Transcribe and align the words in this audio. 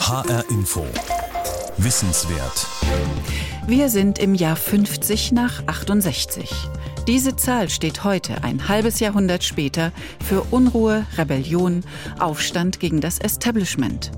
HR 0.00 0.44
Info. 0.48 0.84
Wissenswert. 1.76 2.66
Wir 3.66 3.88
sind 3.90 4.18
im 4.18 4.34
Jahr 4.34 4.56
50 4.56 5.30
nach 5.32 5.62
68. 5.66 6.50
Diese 7.10 7.34
Zahl 7.34 7.68
steht 7.68 8.04
heute, 8.04 8.44
ein 8.44 8.68
halbes 8.68 9.00
Jahrhundert 9.00 9.42
später, 9.42 9.90
für 10.24 10.42
Unruhe, 10.52 11.04
Rebellion, 11.18 11.82
Aufstand 12.20 12.78
gegen 12.78 13.00
das 13.00 13.18
Establishment. 13.18 14.12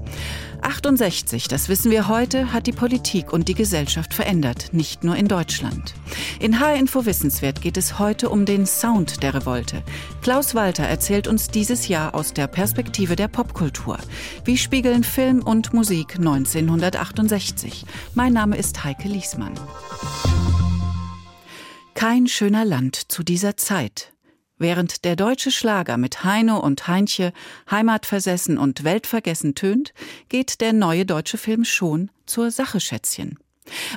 68, 0.60 1.48
das 1.48 1.70
wissen 1.70 1.90
wir 1.90 2.08
heute, 2.08 2.52
hat 2.52 2.66
die 2.66 2.72
Politik 2.72 3.32
und 3.32 3.48
die 3.48 3.54
Gesellschaft 3.54 4.12
verändert, 4.12 4.74
nicht 4.74 5.04
nur 5.04 5.16
in 5.16 5.26
Deutschland. 5.26 5.94
In 6.38 6.60
H-Info 6.60 7.06
Wissenswert 7.06 7.62
geht 7.62 7.78
es 7.78 7.98
heute 7.98 8.28
um 8.28 8.44
den 8.44 8.66
Sound 8.66 9.22
der 9.22 9.32
Revolte. 9.32 9.82
Klaus 10.20 10.54
Walter 10.54 10.84
erzählt 10.84 11.28
uns 11.28 11.48
dieses 11.48 11.88
Jahr 11.88 12.14
aus 12.14 12.34
der 12.34 12.46
Perspektive 12.46 13.16
der 13.16 13.28
Popkultur. 13.28 13.96
Wie 14.44 14.58
spiegeln 14.58 15.02
Film 15.02 15.42
und 15.42 15.72
Musik 15.72 16.16
1968? 16.18 17.86
Mein 18.14 18.34
Name 18.34 18.58
ist 18.58 18.84
Heike 18.84 19.08
Liesmann. 19.08 19.54
Kein 22.02 22.26
schöner 22.26 22.64
Land 22.64 23.12
zu 23.12 23.22
dieser 23.22 23.56
Zeit. 23.56 24.12
Während 24.58 25.04
der 25.04 25.14
deutsche 25.14 25.52
Schlager 25.52 25.98
mit 25.98 26.24
Heino 26.24 26.58
und 26.58 26.88
Heinche 26.88 27.32
heimatversessen 27.70 28.58
und 28.58 28.82
weltvergessen 28.82 29.54
tönt, 29.54 29.94
geht 30.28 30.60
der 30.60 30.72
neue 30.72 31.06
deutsche 31.06 31.38
Film 31.38 31.64
schon 31.64 32.10
zur 32.26 32.50
Sache 32.50 32.80
Schätzchen. 32.80 33.38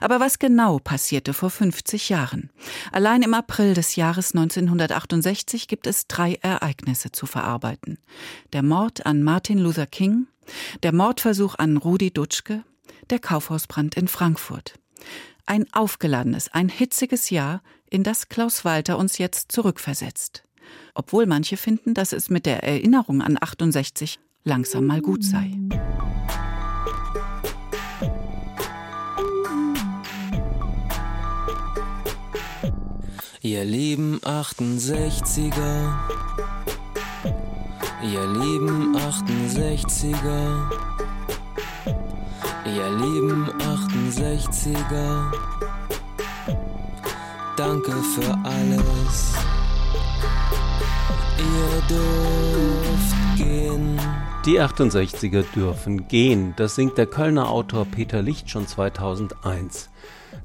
Aber 0.02 0.20
was 0.20 0.38
genau 0.38 0.78
passierte 0.78 1.34
vor 1.34 1.50
50 1.50 2.10
Jahren? 2.10 2.52
Allein 2.92 3.24
im 3.24 3.34
April 3.34 3.74
des 3.74 3.96
Jahres 3.96 4.36
1968 4.36 5.68
gibt 5.68 5.88
es 5.88 6.06
drei 6.06 6.36
Ereignisse 6.44 7.12
zu 7.12 7.26
verarbeiten. 7.26 7.98
Der 8.54 8.62
Mord 8.62 9.08
an 9.08 9.24
Martin 9.24 9.58
Luther 9.58 9.88
King, 9.88 10.28
der 10.84 10.94
Mordversuch 10.94 11.56
an 11.56 11.78
Rudi 11.78 12.12
Dutschke, 12.12 12.64
der 13.10 13.18
Kaufhausbrand 13.18 13.96
in 13.96 14.08
Frankfurt. 14.08 14.76
Ein 15.48 15.66
aufgeladenes, 15.74 16.52
ein 16.54 16.70
hitziges 16.70 17.32
Jahr, 17.32 17.64
in 17.96 18.04
das 18.04 18.28
Klaus 18.28 18.66
Walter 18.66 18.98
uns 18.98 19.18
jetzt 19.18 19.54
zurückversetzt. 19.54 20.44
Obwohl 20.96 21.26
manche 21.26 21.56
finden, 21.56 21.94
dass 21.94 22.12
es 22.12 22.30
mit 22.30 22.46
der 22.46 22.62
Erinnerung 22.62 23.22
an 23.22 23.38
68 23.40 24.20
langsam 24.44 24.86
mal 24.86 25.02
gut 25.02 25.24
sei. 25.24 25.58
Ihr 33.42 33.64
lieben 33.64 34.20
68er, 34.24 35.94
ihr 38.04 38.28
lieben 38.34 38.98
68er, 38.98 40.70
ihr 42.66 42.90
lieben 42.98 43.50
68er, 43.60 45.32
danke 47.56 47.92
für 47.92 48.34
alles. 48.44 49.34
Ihr 51.38 51.82
dürft 51.90 53.38
gehen. 53.38 54.00
Die 54.46 54.60
68er 54.60 55.44
dürfen 55.56 56.08
gehen. 56.08 56.54
Das 56.58 56.76
singt 56.76 56.98
der 56.98 57.08
Kölner 57.08 57.50
Autor 57.50 57.86
Peter 57.86 58.22
Licht 58.22 58.50
schon 58.50 58.68
2001. 58.68 59.90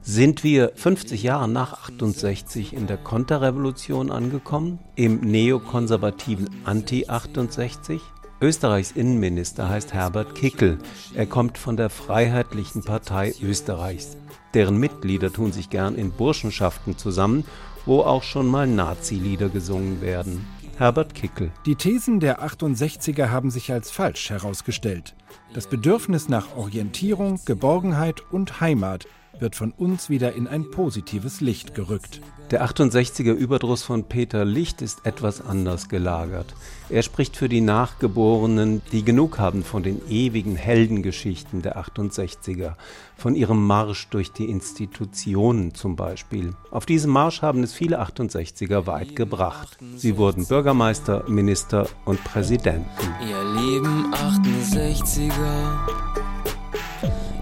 Sind 0.03 0.45
wir 0.45 0.73
50 0.77 1.23
Jahre 1.23 1.49
nach 1.49 1.85
68 1.87 2.73
in 2.73 2.87
der 2.87 2.97
Konterrevolution 2.97 4.11
angekommen? 4.11 4.79
Im 4.95 5.21
neokonservativen 5.21 6.49
Anti-68? 6.65 8.01
Österreichs 8.41 8.93
Innenminister 8.93 9.69
heißt 9.69 9.93
Herbert 9.93 10.35
Kickel. 10.35 10.79
Er 11.15 11.27
kommt 11.27 11.59
von 11.59 11.77
der 11.77 11.91
Freiheitlichen 11.91 12.83
Partei 12.83 13.35
Österreichs. 13.43 14.17
Deren 14.55 14.79
Mitglieder 14.79 15.33
tun 15.33 15.53
sich 15.53 15.71
gern 15.71 15.95
in 15.95 16.11
Burschenschaften 16.11 16.99
zusammen, 16.99 17.45
wo 17.87 18.01
auch 18.01 18.23
schon 18.23 18.47
mal 18.47 18.67
Nazi-Lieder 18.67 19.49
gesungen 19.49 20.01
werden. 20.01 20.47
Herbert 20.77 21.15
Kickel. 21.15 21.53
Die 21.67 21.77
Thesen 21.77 22.21
der 22.21 22.43
68er 22.43 23.29
haben 23.29 23.51
sich 23.51 23.71
als 23.71 23.91
falsch 23.91 24.31
herausgestellt. 24.31 25.15
Das 25.53 25.67
Bedürfnis 25.67 26.29
nach 26.29 26.57
Orientierung, 26.57 27.39
Geborgenheit 27.45 28.23
und 28.33 28.61
Heimat 28.61 29.07
wird 29.41 29.57
von 29.57 29.73
uns 29.73 30.11
wieder 30.11 30.35
in 30.35 30.47
ein 30.47 30.71
positives 30.71 31.41
Licht 31.41 31.75
gerückt. 31.75 32.21
Der 32.51 32.65
68er 32.65 33.33
Überdruss 33.33 33.85
von 33.85 34.05
Peter 34.05 34.45
Licht 34.45 34.83
ist 34.83 35.07
etwas 35.07 35.41
anders 35.41 35.89
gelagert. 35.89 36.53
Er 36.89 37.03
spricht 37.03 37.37
für 37.37 37.49
die 37.49 37.61
Nachgeborenen, 37.61 38.83
die 38.91 39.05
genug 39.05 39.39
haben 39.39 39.63
von 39.63 39.85
den 39.85 40.01
ewigen 40.09 40.57
Heldengeschichten 40.57 41.63
der 41.63 41.79
68er, 41.79 42.73
von 43.17 43.37
ihrem 43.37 43.65
Marsch 43.65 44.09
durch 44.09 44.33
die 44.33 44.51
Institutionen 44.51 45.75
zum 45.75 45.95
Beispiel. 45.95 46.55
Auf 46.73 46.87
diesem 46.87 47.13
Marsch 47.13 47.43
haben 47.43 47.63
es 47.63 47.73
viele 47.73 48.03
68er 48.03 48.87
weit 48.87 49.15
gebracht. 49.15 49.79
Sie 49.95 50.17
wurden 50.17 50.47
Bürgermeister, 50.47 51.25
Minister 51.29 51.87
und 52.05 52.23
Präsidenten. 52.25 52.89
Ihr 53.29 53.63
lieben 53.63 54.13
68er 54.13 56.20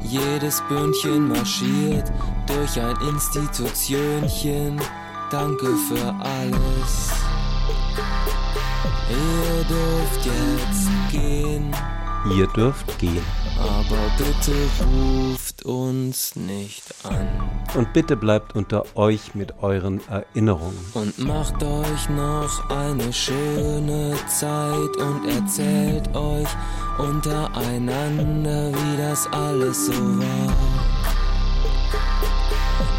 jedes 0.09 0.63
Bündchen 0.69 1.29
marschiert 1.29 2.13
durch 2.47 2.81
ein 2.81 2.97
Institutionchen. 3.09 4.81
Danke 5.31 5.67
für 5.89 6.15
alles. 6.21 7.11
Ihr 9.11 9.65
dürft 9.65 10.27
jetzt 10.27 10.89
gehen. 11.11 11.75
Ihr 12.35 12.47
dürft 12.49 12.99
gehen. 12.99 13.25
Aber 13.59 13.99
bitte 14.17 14.55
ruft 14.85 15.38
uns 15.69 16.35
nicht 16.35 16.83
an. 17.05 17.29
Und 17.75 17.93
bitte 17.93 18.17
bleibt 18.17 18.57
unter 18.57 18.85
euch 18.97 19.35
mit 19.35 19.63
euren 19.63 20.01
Erinnerungen. 20.09 20.79
Und 20.95 21.19
macht 21.19 21.63
euch 21.63 22.09
noch 22.09 22.71
eine 22.71 23.13
schöne 23.13 24.15
Zeit 24.27 24.97
und 24.97 25.29
erzählt 25.29 26.17
euch 26.17 26.49
untereinander, 26.99 28.73
wie 28.73 28.97
das 28.97 29.27
alles 29.33 29.87
so 29.87 29.93
war. 29.93 30.55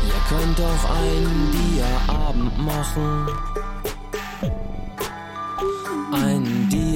Ihr 0.06 0.38
könnt 0.38 0.62
auch 0.62 0.90
einen 1.02 1.52
Dia-Abend 1.52 2.58
machen. 2.60 3.28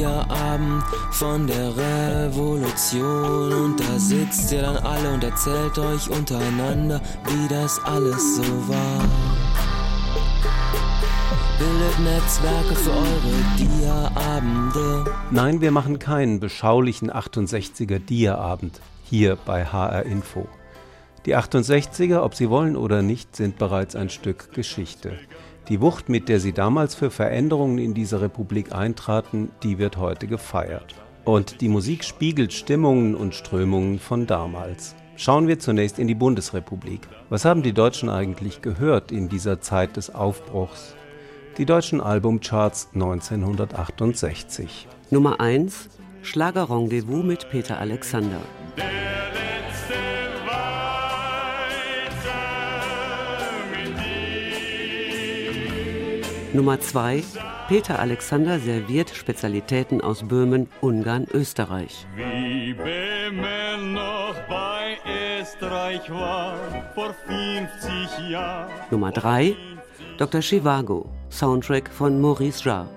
Einen 0.03 0.27
Dia-Abend 0.27 0.83
von 1.11 1.47
der 1.47 1.71
Revolution. 1.77 3.53
Und 3.53 3.79
da 3.79 3.97
sitzt 3.97 4.51
ihr 4.51 4.61
dann 4.61 4.77
alle 4.77 5.13
und 5.13 5.23
erzählt 5.23 5.77
euch 5.77 6.09
untereinander, 6.09 7.01
wie 7.25 7.47
das 7.47 7.79
alles 7.85 8.35
so 8.37 8.43
war. 8.67 9.05
Bildet 11.57 11.99
Netzwerke 11.99 12.75
für 12.75 12.91
eure 12.91 13.45
Dia-Abende. 13.57 15.05
Nein, 15.31 15.61
wir 15.61 15.71
machen 15.71 15.99
keinen 15.99 16.39
beschaulichen 16.41 17.09
68er 17.09 17.99
Dia-Abend 17.99 18.81
hier 19.03 19.37
bei 19.45 19.65
HR 19.65 20.03
Info. 20.03 20.47
Die 21.25 21.37
68er, 21.37 22.19
ob 22.19 22.35
sie 22.35 22.49
wollen 22.49 22.75
oder 22.75 23.01
nicht, 23.01 23.37
sind 23.37 23.57
bereits 23.57 23.95
ein 23.95 24.09
Stück 24.09 24.51
Geschichte. 24.51 25.17
Die 25.69 25.79
Wucht, 25.79 26.09
mit 26.09 26.27
der 26.27 26.41
sie 26.41 26.51
damals 26.51 26.93
für 26.93 27.09
Veränderungen 27.09 27.77
in 27.77 27.93
dieser 27.93 28.21
Republik 28.21 28.73
eintraten, 28.73 29.49
die 29.63 29.77
wird 29.77 29.97
heute 29.97 30.27
gefeiert. 30.27 30.95
Und 31.23 31.61
die 31.61 31.69
Musik 31.69 32.03
spiegelt 32.03 32.51
Stimmungen 32.51 33.15
und 33.15 33.33
Strömungen 33.33 33.99
von 33.99 34.27
damals. 34.27 34.93
Schauen 35.15 35.47
wir 35.47 35.59
zunächst 35.59 35.99
in 35.99 36.07
die 36.07 36.15
Bundesrepublik. 36.15 37.01
Was 37.29 37.45
haben 37.45 37.63
die 37.63 37.71
Deutschen 37.71 38.09
eigentlich 38.09 38.61
gehört 38.61 39.11
in 39.11 39.29
dieser 39.29 39.61
Zeit 39.61 39.95
des 39.95 40.13
Aufbruchs? 40.13 40.95
Die 41.57 41.65
deutschen 41.65 42.01
Albumcharts 42.01 42.89
1968. 42.93 44.87
Nummer 45.11 45.39
1 45.39 45.87
Schlagerrendezvous 46.23 47.23
mit 47.23 47.49
Peter 47.51 47.79
Alexander. 47.79 48.39
Nummer 56.53 56.79
2 56.79 57.23
Peter 57.67 57.97
Alexander 57.97 58.59
serviert 58.59 59.09
Spezialitäten 59.09 60.01
aus 60.01 60.21
Böhmen, 60.27 60.69
Ungarn, 60.81 61.25
Österreich. 61.33 62.05
Wie 62.15 62.75
Böhmen 62.75 63.93
noch 63.93 64.35
bei 64.47 64.99
Österreich 65.41 66.07
war 66.11 66.55
vor 66.93 67.15
50 67.25 68.29
Jahren. 68.29 68.69
Nummer 68.91 69.11
3 69.11 69.55
Dr. 70.19 70.41
Chivago, 70.41 71.09
Soundtrack 71.31 71.89
von 71.89 72.21
Maurice 72.21 72.63
Jarre. 72.63 72.87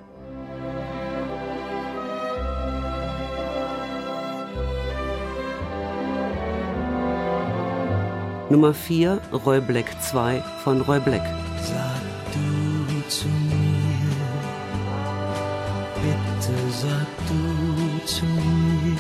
Nummer 8.51 8.75
4 8.75 9.19
Roy 9.47 9.63
Black 9.63 9.87
2 10.03 10.43
von 10.63 10.83
Roy 10.83 11.01
Black. 11.01 11.25
Sag 16.87 17.07
du 17.29 18.07
zu 18.07 18.25
mir. 18.25 18.97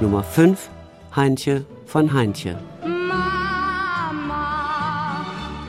Nummer 0.00 0.22
5 0.22 0.68
Heintje 1.16 1.64
von 1.86 2.12
Heintje. 2.12 2.58
Mama, 2.84 4.36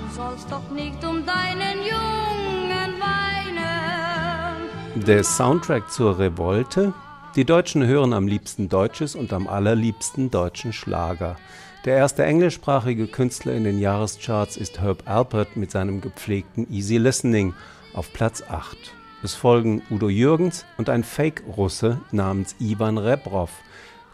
du 0.01 0.15
sollst 0.15 0.51
doch 0.51 0.69
nicht 0.71 1.03
um 1.03 1.25
deinen 1.25 1.79
Jungen 1.79 2.99
weinen. 2.99 4.69
Der 5.07 5.23
Soundtrack 5.23 5.89
zur 5.89 6.19
Revolte. 6.19 6.93
Die 7.35 7.45
Deutschen 7.45 7.85
hören 7.85 8.11
am 8.13 8.27
liebsten 8.27 8.67
Deutsches 8.67 9.15
und 9.15 9.31
am 9.31 9.47
allerliebsten 9.47 10.31
deutschen 10.31 10.73
Schlager. 10.73 11.37
Der 11.85 11.95
erste 11.95 12.25
englischsprachige 12.25 13.07
Künstler 13.07 13.53
in 13.53 13.63
den 13.63 13.79
Jahrescharts 13.79 14.57
ist 14.57 14.81
Herb 14.81 15.03
Alpert 15.09 15.55
mit 15.55 15.71
seinem 15.71 16.01
gepflegten 16.01 16.67
Easy 16.69 16.97
Listening 16.97 17.53
auf 17.93 18.11
Platz 18.11 18.43
8. 18.43 18.93
Es 19.23 19.35
folgen 19.35 19.81
Udo 19.89 20.09
Jürgens 20.09 20.65
und 20.77 20.89
ein 20.89 21.03
Fake-Russe 21.03 21.99
namens 22.11 22.55
Ivan 22.59 22.97
Rebrov– 22.97 23.51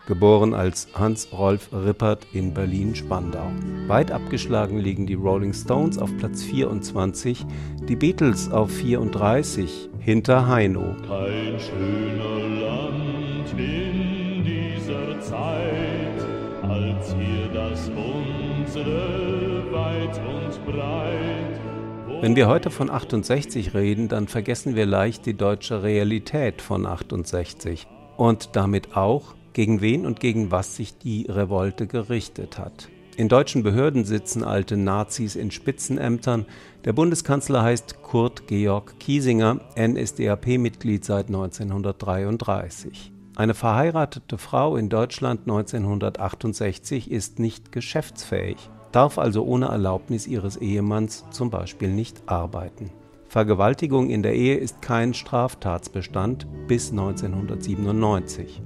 geboren 0.08 0.54
als 0.54 0.88
Hans-Rolf 0.96 1.70
Rippert 1.72 2.26
in 2.34 2.54
Berlin-Spandau. 2.54 3.52
Weit 3.88 4.12
abgeschlagen 4.12 4.80
liegen 4.80 5.06
die 5.06 5.14
Rolling 5.14 5.54
Stones 5.54 6.00
auf 6.00 6.10
Platz 6.18 6.44
24, 6.44 7.46
die 7.88 7.96
Beatles 7.96 8.50
auf 8.50 8.72
34, 8.72 9.90
hinter 10.00 10.48
Heino. 10.48 10.96
Kein 11.08 11.60
schöner 11.60 12.40
Land 12.62 13.52
in 13.58 14.44
dieser 14.44 15.20
Zeit, 15.20 16.26
als 16.64 17.14
hier 17.14 17.50
das 17.54 17.90
unsere 17.90 19.72
weit 19.72 20.20
und 20.26 20.66
breit. 20.66 21.47
Wenn 22.20 22.36
wir 22.36 22.48
heute 22.48 22.72
von 22.72 22.90
68 22.90 23.76
reden, 23.76 24.08
dann 24.08 24.28
vergessen 24.28 24.76
wir 24.76 24.88
leicht 24.88 25.28
die 25.28 25.36
deutsche 25.36 25.84
Realität 25.84 26.64
von 26.64 26.88
68 26.88 27.86
und 28.18 28.56
damit 28.56 28.98
auch, 28.98 29.36
gegen 29.54 29.82
wen 29.82 30.06
und 30.08 30.20
gegen 30.20 30.50
was 30.50 30.76
sich 30.76 30.98
die 30.98 31.28
Revolte 31.30 31.86
gerichtet 31.86 32.58
hat. 32.58 32.90
In 33.18 33.30
deutschen 33.30 33.62
Behörden 33.62 34.04
sitzen 34.04 34.44
alte 34.44 34.78
Nazis 34.78 35.36
in 35.36 35.52
Spitzenämtern. 35.52 36.48
Der 36.86 36.94
Bundeskanzler 36.94 37.62
heißt 37.62 38.02
Kurt 38.02 38.48
Georg 38.48 39.00
Kiesinger, 39.00 39.60
NSDAP-Mitglied 39.78 41.06
seit 41.06 41.28
1933. 41.28 43.12
Eine 43.36 43.54
verheiratete 43.54 44.40
Frau 44.40 44.76
in 44.76 44.90
Deutschland 44.90 45.42
1968 45.42 47.12
ist 47.12 47.38
nicht 47.38 47.72
geschäftsfähig, 47.72 48.58
darf 48.98 49.20
also 49.20 49.44
ohne 49.44 49.68
Erlaubnis 49.68 50.26
ihres 50.26 50.58
Ehemanns 50.58 51.24
zum 51.30 51.52
Beispiel 51.52 51.90
nicht 51.90 52.24
arbeiten. 52.26 52.90
Vergewaltigung 53.28 54.10
in 54.10 54.24
der 54.24 54.34
Ehe 54.34 54.56
ist 54.56 54.82
kein 54.82 55.14
Straftatsbestand 55.14 56.48
bis 56.68 56.90
1997. 56.90 58.60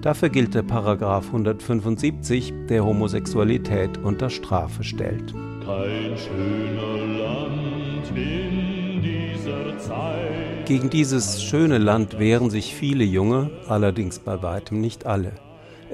Dafür 0.00 0.30
gilt 0.30 0.54
der 0.54 0.62
Paragraph 0.62 1.26
175, 1.26 2.54
der 2.70 2.82
Homosexualität 2.82 3.98
unter 3.98 4.30
Strafe 4.30 4.84
stellt. 4.84 5.34
Kein 5.66 6.16
schöner 6.16 6.96
Land 7.18 8.08
in 8.16 9.02
dieser 9.02 9.78
Zeit. 9.78 10.64
Gegen 10.64 10.88
dieses 10.88 11.42
schöne 11.42 11.76
Land 11.76 12.18
wehren 12.18 12.48
sich 12.48 12.74
viele 12.74 13.04
Junge, 13.04 13.50
allerdings 13.68 14.18
bei 14.18 14.42
weitem 14.42 14.80
nicht 14.80 15.04
alle. 15.04 15.32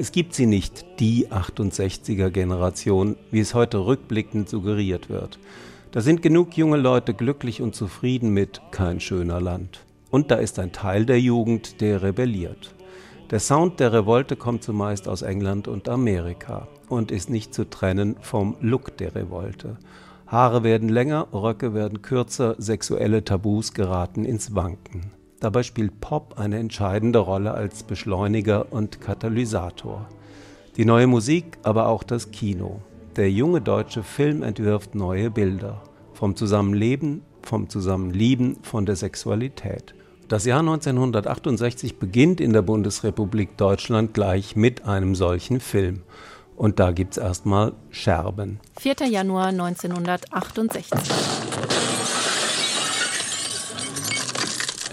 Es 0.00 0.12
gibt 0.12 0.32
sie 0.32 0.46
nicht, 0.46 0.86
die 0.98 1.28
68er 1.28 2.30
Generation, 2.30 3.16
wie 3.30 3.40
es 3.40 3.52
heute 3.52 3.84
rückblickend 3.84 4.48
suggeriert 4.48 5.10
wird. 5.10 5.38
Da 5.92 6.00
sind 6.00 6.22
genug 6.22 6.56
junge 6.56 6.78
Leute 6.78 7.12
glücklich 7.12 7.60
und 7.60 7.74
zufrieden 7.74 8.30
mit 8.30 8.62
kein 8.70 9.00
schöner 9.00 9.42
Land. 9.42 9.84
Und 10.10 10.30
da 10.30 10.36
ist 10.36 10.58
ein 10.58 10.72
Teil 10.72 11.04
der 11.04 11.20
Jugend, 11.20 11.82
der 11.82 12.02
rebelliert. 12.02 12.74
Der 13.30 13.40
Sound 13.40 13.78
der 13.78 13.92
Revolte 13.92 14.36
kommt 14.36 14.64
zumeist 14.64 15.06
aus 15.06 15.20
England 15.20 15.68
und 15.68 15.86
Amerika 15.86 16.66
und 16.88 17.10
ist 17.10 17.28
nicht 17.28 17.52
zu 17.52 17.68
trennen 17.68 18.16
vom 18.22 18.56
Look 18.62 18.96
der 18.96 19.14
Revolte. 19.14 19.76
Haare 20.26 20.64
werden 20.64 20.88
länger, 20.88 21.28
Röcke 21.30 21.74
werden 21.74 22.00
kürzer, 22.00 22.54
sexuelle 22.56 23.22
Tabus 23.22 23.74
geraten 23.74 24.24
ins 24.24 24.54
Wanken. 24.54 25.19
Dabei 25.40 25.62
spielt 25.62 26.00
Pop 26.00 26.38
eine 26.38 26.58
entscheidende 26.58 27.18
Rolle 27.18 27.52
als 27.52 27.82
Beschleuniger 27.82 28.70
und 28.70 29.00
Katalysator. 29.00 30.06
Die 30.76 30.84
neue 30.84 31.06
Musik, 31.06 31.58
aber 31.62 31.88
auch 31.88 32.02
das 32.02 32.30
Kino. 32.30 32.80
Der 33.16 33.30
junge 33.30 33.62
deutsche 33.62 34.02
Film 34.02 34.42
entwirft 34.42 34.94
neue 34.94 35.30
Bilder. 35.30 35.82
Vom 36.12 36.36
Zusammenleben, 36.36 37.22
vom 37.42 37.70
Zusammenlieben, 37.70 38.58
von 38.62 38.84
der 38.84 38.96
Sexualität. 38.96 39.94
Das 40.28 40.44
Jahr 40.44 40.60
1968 40.60 41.98
beginnt 41.98 42.40
in 42.40 42.52
der 42.52 42.62
Bundesrepublik 42.62 43.56
Deutschland 43.56 44.14
gleich 44.14 44.54
mit 44.54 44.84
einem 44.84 45.14
solchen 45.14 45.58
Film. 45.58 46.02
Und 46.54 46.78
da 46.78 46.92
gibt 46.92 47.12
es 47.12 47.18
erstmal 47.18 47.72
Scherben. 47.90 48.60
4. 48.78 49.08
Januar 49.08 49.46
1968. 49.46 52.09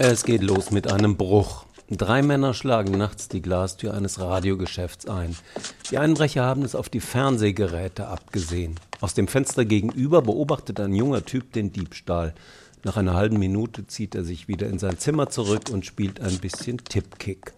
Es 0.00 0.22
geht 0.22 0.44
los 0.44 0.70
mit 0.70 0.92
einem 0.92 1.16
Bruch. 1.16 1.64
Drei 1.90 2.22
Männer 2.22 2.54
schlagen 2.54 2.96
nachts 2.96 3.26
die 3.26 3.42
Glastür 3.42 3.94
eines 3.94 4.20
Radiogeschäfts 4.20 5.08
ein. 5.08 5.34
Die 5.90 5.98
Einbrecher 5.98 6.44
haben 6.44 6.62
es 6.62 6.76
auf 6.76 6.88
die 6.88 7.00
Fernsehgeräte 7.00 8.06
abgesehen. 8.06 8.78
Aus 9.00 9.14
dem 9.14 9.26
Fenster 9.26 9.64
gegenüber 9.64 10.22
beobachtet 10.22 10.78
ein 10.78 10.94
junger 10.94 11.24
Typ 11.24 11.52
den 11.52 11.72
Diebstahl. 11.72 12.32
Nach 12.84 12.96
einer 12.96 13.14
halben 13.14 13.40
Minute 13.40 13.88
zieht 13.88 14.14
er 14.14 14.22
sich 14.22 14.46
wieder 14.46 14.68
in 14.68 14.78
sein 14.78 14.98
Zimmer 14.98 15.30
zurück 15.30 15.64
und 15.72 15.84
spielt 15.84 16.20
ein 16.20 16.38
bisschen 16.38 16.78
Tippkick. 16.78 17.52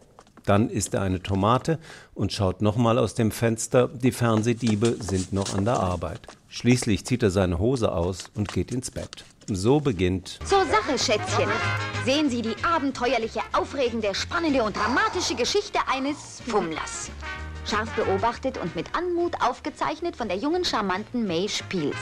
Dann 0.47 0.71
isst 0.71 0.95
er 0.95 1.03
eine 1.03 1.23
Tomate 1.23 1.79
und 2.15 2.33
schaut 2.33 2.63
nochmal 2.63 2.97
aus 2.97 3.13
dem 3.13 3.33
Fenster. 3.33 3.89
Die 3.89 4.13
Fernsehdiebe 4.13 4.97
sind 4.99 5.35
noch 5.35 5.55
an 5.55 5.67
der 5.67 5.79
Arbeit. 5.79 6.23
Schließlich 6.49 7.05
zieht 7.05 7.23
er 7.23 7.31
seine 7.31 7.59
Hose 7.59 7.93
aus 7.93 8.31
und 8.35 8.51
geht 8.51 8.73
ins 8.73 8.91
Bett. 8.91 9.27
So 9.57 9.81
beginnt. 9.81 10.39
Zur 10.45 10.65
Sache, 10.67 10.99
Schätzchen. 10.99 11.49
Sehen 12.05 12.31
Sie 12.31 12.43
die 12.43 12.55
abenteuerliche, 12.65 13.41
aufregende, 13.53 14.15
spannende 14.15 14.63
und 14.63 14.77
dramatische 14.77 15.35
Geschichte 15.35 15.79
eines 15.87 16.41
Fummlers 16.47 17.11
scharf 17.71 17.91
beobachtet 17.91 18.59
und 18.59 18.75
mit 18.75 18.95
Anmut 18.97 19.35
aufgezeichnet 19.41 20.17
von 20.17 20.29
der 20.29 20.37
jungen, 20.37 20.65
charmanten 20.65 21.27
May 21.27 21.49
Spiels. 21.49 21.97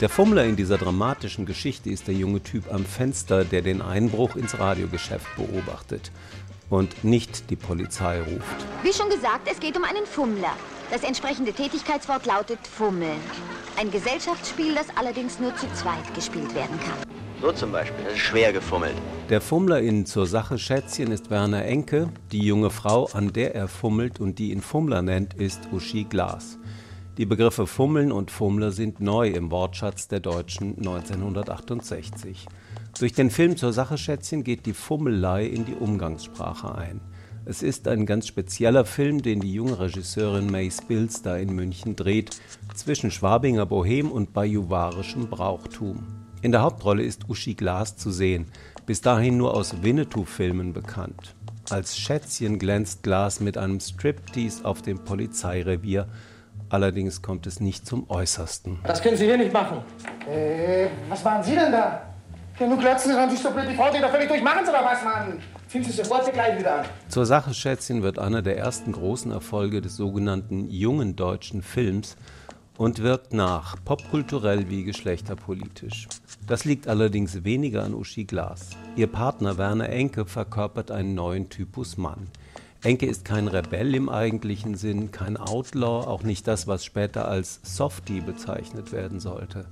Der 0.00 0.08
Fummler 0.08 0.44
in 0.44 0.56
dieser 0.56 0.78
dramatischen 0.78 1.46
Geschichte 1.46 1.90
ist 1.90 2.08
der 2.08 2.14
junge 2.14 2.42
Typ 2.42 2.72
am 2.72 2.84
Fenster, 2.84 3.44
der 3.44 3.62
den 3.62 3.80
Einbruch 3.80 4.36
ins 4.36 4.58
Radiogeschäft 4.58 5.26
beobachtet 5.36 6.10
und 6.68 7.04
nicht 7.04 7.50
die 7.50 7.56
Polizei 7.56 8.20
ruft. 8.20 8.66
Wie 8.82 8.92
schon 8.92 9.08
gesagt, 9.08 9.48
es 9.50 9.60
geht 9.60 9.76
um 9.76 9.84
einen 9.84 10.04
Fummler. 10.04 10.54
Das 10.90 11.02
entsprechende 11.02 11.52
Tätigkeitswort 11.52 12.26
lautet 12.26 12.60
Fummeln. 12.64 13.18
Ein 13.76 13.90
Gesellschaftsspiel, 13.90 14.72
das 14.74 14.86
allerdings 14.96 15.40
nur 15.40 15.54
zu 15.56 15.66
zweit 15.74 16.14
gespielt 16.14 16.54
werden 16.54 16.78
kann. 16.78 16.98
So 17.42 17.50
zum 17.50 17.72
Beispiel, 17.72 18.04
das 18.04 18.14
ist 18.14 18.20
schwer 18.20 18.52
gefummelt. 18.52 18.94
Der 19.28 19.40
Fummler 19.40 19.80
in 19.80 20.06
Zur 20.06 20.26
Sache 20.26 20.58
Schätzchen 20.58 21.10
ist 21.10 21.28
Werner 21.28 21.64
Enke. 21.64 22.08
Die 22.30 22.46
junge 22.46 22.70
Frau, 22.70 23.06
an 23.12 23.32
der 23.32 23.56
er 23.56 23.66
fummelt 23.66 24.20
und 24.20 24.38
die 24.38 24.52
ihn 24.52 24.62
Fummler 24.62 25.02
nennt, 25.02 25.34
ist 25.34 25.60
Uschi 25.72 26.04
Glas. 26.04 26.56
Die 27.18 27.26
Begriffe 27.26 27.66
Fummeln 27.66 28.12
und 28.12 28.30
Fummler 28.30 28.70
sind 28.70 29.00
neu 29.00 29.28
im 29.28 29.50
Wortschatz 29.50 30.06
der 30.06 30.20
Deutschen 30.20 30.76
1968. 30.78 32.46
Durch 32.98 33.12
den 33.12 33.30
Film 33.30 33.56
Zur 33.56 33.72
Sache 33.72 33.98
Schätzchen 33.98 34.44
geht 34.44 34.66
die 34.66 34.72
Fummelei 34.72 35.46
in 35.46 35.64
die 35.64 35.74
Umgangssprache 35.74 36.74
ein. 36.76 37.00
Es 37.48 37.62
ist 37.62 37.86
ein 37.86 38.06
ganz 38.06 38.26
spezieller 38.26 38.84
Film, 38.84 39.22
den 39.22 39.38
die 39.38 39.52
junge 39.52 39.78
Regisseurin 39.78 40.50
May 40.50 40.68
Spills 40.68 41.22
da 41.22 41.36
in 41.36 41.54
München 41.54 41.94
dreht, 41.94 42.36
zwischen 42.74 43.12
Schwabinger 43.12 43.66
Bohem 43.66 44.10
und 44.10 44.32
bajuwarischem 44.32 45.28
Brauchtum. 45.28 46.04
In 46.42 46.50
der 46.50 46.62
Hauptrolle 46.62 47.04
ist 47.04 47.28
Uschi 47.28 47.54
Glas 47.54 47.96
zu 47.96 48.10
sehen, 48.10 48.46
bis 48.84 49.00
dahin 49.00 49.36
nur 49.36 49.54
aus 49.54 49.80
Winnetou-Filmen 49.80 50.72
bekannt. 50.72 51.36
Als 51.70 51.96
Schätzchen 51.96 52.58
glänzt 52.58 53.04
Glas 53.04 53.38
mit 53.38 53.56
einem 53.56 53.78
Striptease 53.78 54.64
auf 54.64 54.82
dem 54.82 55.04
Polizeirevier. 55.04 56.08
Allerdings 56.68 57.22
kommt 57.22 57.46
es 57.46 57.60
nicht 57.60 57.86
zum 57.86 58.10
Äußersten. 58.10 58.80
Das 58.82 59.00
können 59.00 59.16
Sie 59.16 59.24
hier 59.24 59.38
nicht 59.38 59.52
machen. 59.52 59.82
Äh, 60.28 60.88
was 61.08 61.22
machen 61.22 61.44
Sie 61.44 61.54
denn 61.54 61.70
da? 61.70 62.02
Ja, 62.58 62.66
nun 62.66 62.80
klotzen 62.80 63.12
Sie 63.12 63.36
sich 63.36 63.40
so 63.40 63.52
blöd 63.52 63.70
die 63.70 63.76
Frau 63.76 63.88
da 63.92 64.08
völlig 64.08 64.26
durch. 64.26 64.42
Machen 64.42 64.66
Sie 64.66 64.72
doch 64.72 64.84
was, 64.84 65.04
Mann! 65.04 65.38
Ziehen 65.76 65.84
Sie 65.84 65.92
sofort 65.92 66.32
gleich 66.32 66.58
wieder 66.58 66.80
an. 66.80 66.86
Zur 67.10 67.26
Sache 67.26 67.52
Schätzchen 67.52 68.02
wird 68.02 68.18
einer 68.18 68.40
der 68.40 68.56
ersten 68.56 68.92
großen 68.92 69.30
Erfolge 69.30 69.82
des 69.82 69.94
sogenannten 69.94 70.70
jungen 70.70 71.16
deutschen 71.16 71.60
Films 71.60 72.16
und 72.78 73.02
wirkt 73.02 73.34
nach, 73.34 73.76
popkulturell 73.84 74.70
wie 74.70 74.84
geschlechterpolitisch. 74.84 76.08
Das 76.46 76.64
liegt 76.64 76.88
allerdings 76.88 77.44
weniger 77.44 77.84
an 77.84 77.92
Uschi 77.92 78.24
Glas. 78.24 78.70
Ihr 78.96 79.06
Partner 79.06 79.58
Werner 79.58 79.90
Enke 79.90 80.24
verkörpert 80.24 80.90
einen 80.90 81.14
neuen 81.14 81.50
Typus 81.50 81.98
Mann. 81.98 82.28
Enke 82.82 83.04
ist 83.04 83.26
kein 83.26 83.46
Rebell 83.46 83.94
im 83.94 84.08
eigentlichen 84.08 84.76
Sinn, 84.76 85.10
kein 85.10 85.36
Outlaw, 85.36 86.06
auch 86.06 86.22
nicht 86.22 86.48
das, 86.48 86.66
was 86.66 86.86
später 86.86 87.28
als 87.28 87.60
Softie 87.64 88.22
bezeichnet 88.22 88.92
werden 88.92 89.20
sollte. 89.20 89.66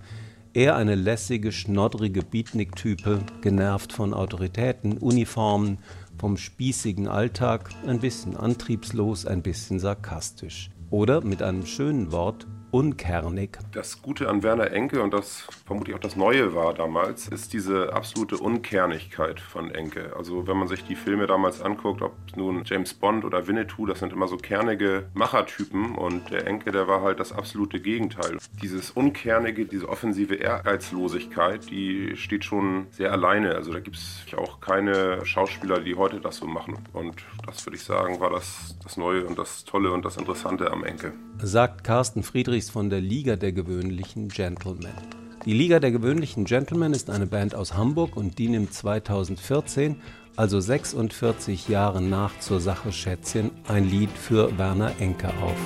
Eher 0.54 0.76
eine 0.76 0.94
lässige, 0.94 1.50
schnoddrige 1.50 2.23
Beatnik-Type, 2.23 3.25
genervt 3.40 3.92
von 3.92 4.14
Autoritäten, 4.14 4.99
Uniformen, 4.99 5.78
vom 6.16 6.37
spießigen 6.37 7.08
Alltag, 7.08 7.70
ein 7.88 7.99
bisschen 7.99 8.37
antriebslos, 8.37 9.26
ein 9.26 9.42
bisschen 9.42 9.80
sarkastisch. 9.80 10.70
Oder 10.90 11.23
mit 11.23 11.42
einem 11.42 11.66
schönen 11.66 12.12
Wort 12.12 12.46
unkernig. 12.75 13.57
Das 13.71 14.02
Gute 14.02 14.28
an 14.28 14.43
Werner 14.43 14.73
Enke 14.73 15.00
und 15.00 15.14
das 15.14 15.47
vermutlich 15.64 15.95
auch 15.95 16.00
das 16.00 16.16
Neue 16.16 16.57
war 16.57 16.75
damals, 16.75 17.28
ist 17.28 17.52
diese 17.52 17.93
absolute 17.93 18.37
Unkernigkeit 18.37 19.38
von 19.38 19.71
Enke. 19.71 20.12
Also 20.16 20.49
wenn 20.49 20.57
man 20.57 20.66
sich 20.66 20.83
die 20.83 20.97
Filme 20.97 21.28
damals 21.28 21.62
anguckt, 21.62 22.02
ob 22.02 22.16
nun 22.35 22.64
James 22.64 22.93
Bond 22.93 23.25
oder 23.25 23.47
Winnetou, 23.47 23.87
das 23.87 24.00
sind 24.00 24.12
immer 24.12 24.26
so 24.26 24.37
kernige 24.37 25.07
Machertypen 25.14 25.95
und 25.95 26.33
der 26.33 26.49
Enke, 26.49 26.73
der 26.73 26.88
war 26.88 27.00
halt 27.02 27.21
das 27.21 27.31
absolute 27.31 27.78
Gegenteil. 27.78 28.38
Dieses 28.61 28.90
Unkernige, 28.90 29.66
diese 29.66 29.88
offensive 29.88 30.35
Ehrgeizlosigkeit, 30.35 31.71
die 31.71 32.16
steht 32.16 32.45
schon 32.45 32.88
sehr 32.90 33.12
alleine. 33.12 33.54
Also 33.54 33.73
da 33.73 33.78
gibt 33.78 33.99
es 33.99 34.25
auch 34.37 34.61
keine 34.61 35.25
Schauspieler, 35.25 35.78
die 35.78 35.95
heute 35.95 36.19
das 36.19 36.38
so 36.38 36.47
machen. 36.47 36.78
Und 36.93 37.23
das 37.47 37.64
würde 37.64 37.76
ich 37.76 37.85
sagen, 37.85 38.19
war 38.19 38.31
das, 38.31 38.75
das 38.83 38.97
Neue 38.97 39.25
und 39.26 39.38
das 39.38 39.64
Tolle 39.64 39.93
und 39.93 40.04
das 40.04 40.16
Interessante 40.16 40.73
am 40.73 40.83
Enke. 40.83 41.12
Sagt 41.38 41.85
Carsten 41.85 42.25
Friedrichs 42.25 42.63
Friedrichs 42.64 42.71
von 42.71 42.90
der 42.90 43.00
Liga 43.00 43.37
der 43.37 43.52
gewöhnlichen 43.52 44.28
Gentlemen. 44.28 44.92
Die 45.44 45.52
Liga 45.52 45.80
der 45.80 45.90
gewöhnlichen 45.90 46.44
Gentlemen 46.44 46.92
ist 46.92 47.11
eine 47.11 47.26
Band 47.26 47.54
aus 47.54 47.75
Hamburg 47.75 48.16
und 48.16 48.38
die 48.38 48.49
nimmt 48.49 48.73
2014, 48.73 49.97
also 50.37 50.61
46 50.61 51.68
Jahre 51.68 52.00
nach 52.00 52.38
zur 52.38 52.61
Sache 52.61 52.92
Schätzchen, 52.92 53.50
ein 53.68 53.88
Lied 53.88 54.11
für 54.11 54.56
Werner 54.59 54.92
Enke 54.99 55.28
auf. 55.42 55.56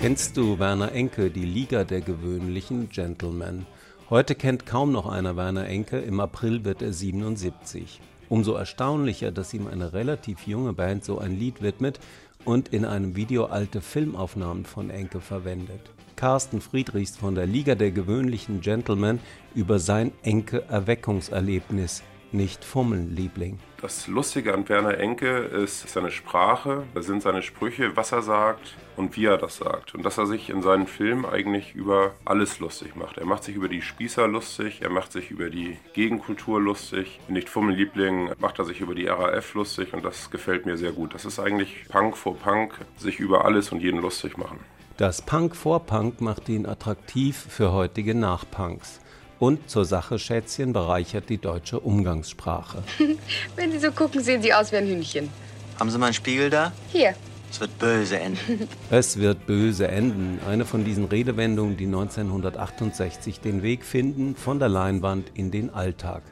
Kennst 0.00 0.36
du 0.36 0.58
Werner 0.58 0.92
Enke, 0.92 1.30
die 1.30 1.44
Liga 1.44 1.84
der 1.84 2.00
gewöhnlichen 2.00 2.88
Gentlemen? 2.88 3.66
Heute 4.10 4.34
kennt 4.34 4.64
kaum 4.64 4.90
noch 4.90 5.06
einer 5.06 5.36
Werner 5.36 5.66
Enke, 5.66 5.98
im 5.98 6.18
April 6.18 6.64
wird 6.64 6.80
er 6.80 6.94
77. 6.94 8.00
Umso 8.30 8.54
erstaunlicher, 8.54 9.30
dass 9.32 9.52
ihm 9.52 9.66
eine 9.66 9.92
relativ 9.92 10.46
junge 10.46 10.72
Band 10.72 11.04
so 11.04 11.18
ein 11.18 11.38
Lied 11.38 11.60
widmet 11.60 12.00
und 12.46 12.68
in 12.68 12.86
einem 12.86 13.16
Video 13.16 13.44
alte 13.44 13.82
Filmaufnahmen 13.82 14.64
von 14.64 14.88
Enke 14.88 15.20
verwendet. 15.20 15.82
Carsten 16.16 16.62
Friedrichs 16.62 17.18
von 17.18 17.34
der 17.34 17.44
Liga 17.44 17.74
der 17.74 17.90
gewöhnlichen 17.90 18.62
Gentlemen 18.62 19.20
über 19.54 19.78
sein 19.78 20.12
Enke-Erweckungserlebnis 20.22 22.02
nicht 22.32 22.64
fummeln, 22.64 23.14
Liebling. 23.14 23.58
Das 23.80 24.08
Lustige 24.08 24.54
an 24.54 24.68
Werner 24.68 24.98
Enke 24.98 25.38
ist 25.38 25.88
seine 25.88 26.10
Sprache, 26.10 26.82
das 26.94 27.06
sind 27.06 27.22
seine 27.22 27.42
Sprüche, 27.42 27.96
was 27.96 28.10
er 28.10 28.22
sagt 28.22 28.76
und 28.96 29.16
wie 29.16 29.26
er 29.26 29.38
das 29.38 29.58
sagt. 29.58 29.94
Und 29.94 30.04
dass 30.04 30.18
er 30.18 30.26
sich 30.26 30.50
in 30.50 30.62
seinen 30.62 30.86
Filmen 30.86 31.24
eigentlich 31.24 31.74
über 31.74 32.12
alles 32.24 32.58
lustig 32.58 32.96
macht. 32.96 33.18
Er 33.18 33.26
macht 33.26 33.44
sich 33.44 33.54
über 33.54 33.68
die 33.68 33.82
Spießer 33.82 34.26
lustig, 34.26 34.82
er 34.82 34.90
macht 34.90 35.12
sich 35.12 35.30
über 35.30 35.48
die 35.48 35.76
Gegenkultur 35.94 36.60
lustig. 36.60 37.20
In 37.28 37.34
Nicht 37.34 37.48
Fummel 37.48 37.76
Liebling 37.76 38.30
macht 38.40 38.58
er 38.58 38.64
sich 38.64 38.80
über 38.80 38.96
die 38.96 39.06
RAF 39.06 39.54
lustig 39.54 39.94
und 39.94 40.04
das 40.04 40.30
gefällt 40.30 40.66
mir 40.66 40.76
sehr 40.76 40.92
gut. 40.92 41.14
Das 41.14 41.24
ist 41.24 41.38
eigentlich 41.38 41.84
Punk 41.88 42.16
vor 42.16 42.36
Punk, 42.36 42.74
sich 42.96 43.20
über 43.20 43.44
alles 43.44 43.70
und 43.70 43.80
jeden 43.80 44.00
lustig 44.00 44.36
machen. 44.36 44.58
Das 44.96 45.22
Punk 45.22 45.54
vor 45.54 45.86
Punk 45.86 46.20
macht 46.20 46.48
ihn 46.48 46.66
attraktiv 46.66 47.36
für 47.48 47.70
heutige 47.70 48.16
Nachpunks. 48.16 49.00
Und 49.38 49.70
zur 49.70 49.84
Sache, 49.84 50.18
Schätzchen, 50.18 50.72
bereichert 50.72 51.28
die 51.28 51.38
deutsche 51.38 51.78
Umgangssprache. 51.78 52.82
Wenn 53.56 53.72
Sie 53.72 53.78
so 53.78 53.92
gucken, 53.92 54.22
sehen 54.22 54.42
Sie 54.42 54.52
aus 54.52 54.72
wie 54.72 54.76
ein 54.76 54.86
Hühnchen. 54.86 55.30
Haben 55.78 55.90
Sie 55.90 55.98
mal 55.98 56.06
einen 56.06 56.14
Spiegel 56.14 56.50
da? 56.50 56.72
Hier. 56.92 57.14
Es 57.50 57.60
wird 57.60 57.78
böse 57.78 58.18
enden. 58.18 58.68
Es 58.90 59.18
wird 59.18 59.46
böse 59.46 59.88
enden. 59.88 60.38
Eine 60.46 60.64
von 60.64 60.84
diesen 60.84 61.04
Redewendungen, 61.06 61.76
die 61.76 61.86
1968 61.86 63.40
den 63.40 63.62
Weg 63.62 63.84
finden 63.84 64.36
von 64.36 64.58
der 64.58 64.68
Leinwand 64.68 65.30
in 65.34 65.50
den 65.50 65.70
Alltag. 65.70 66.22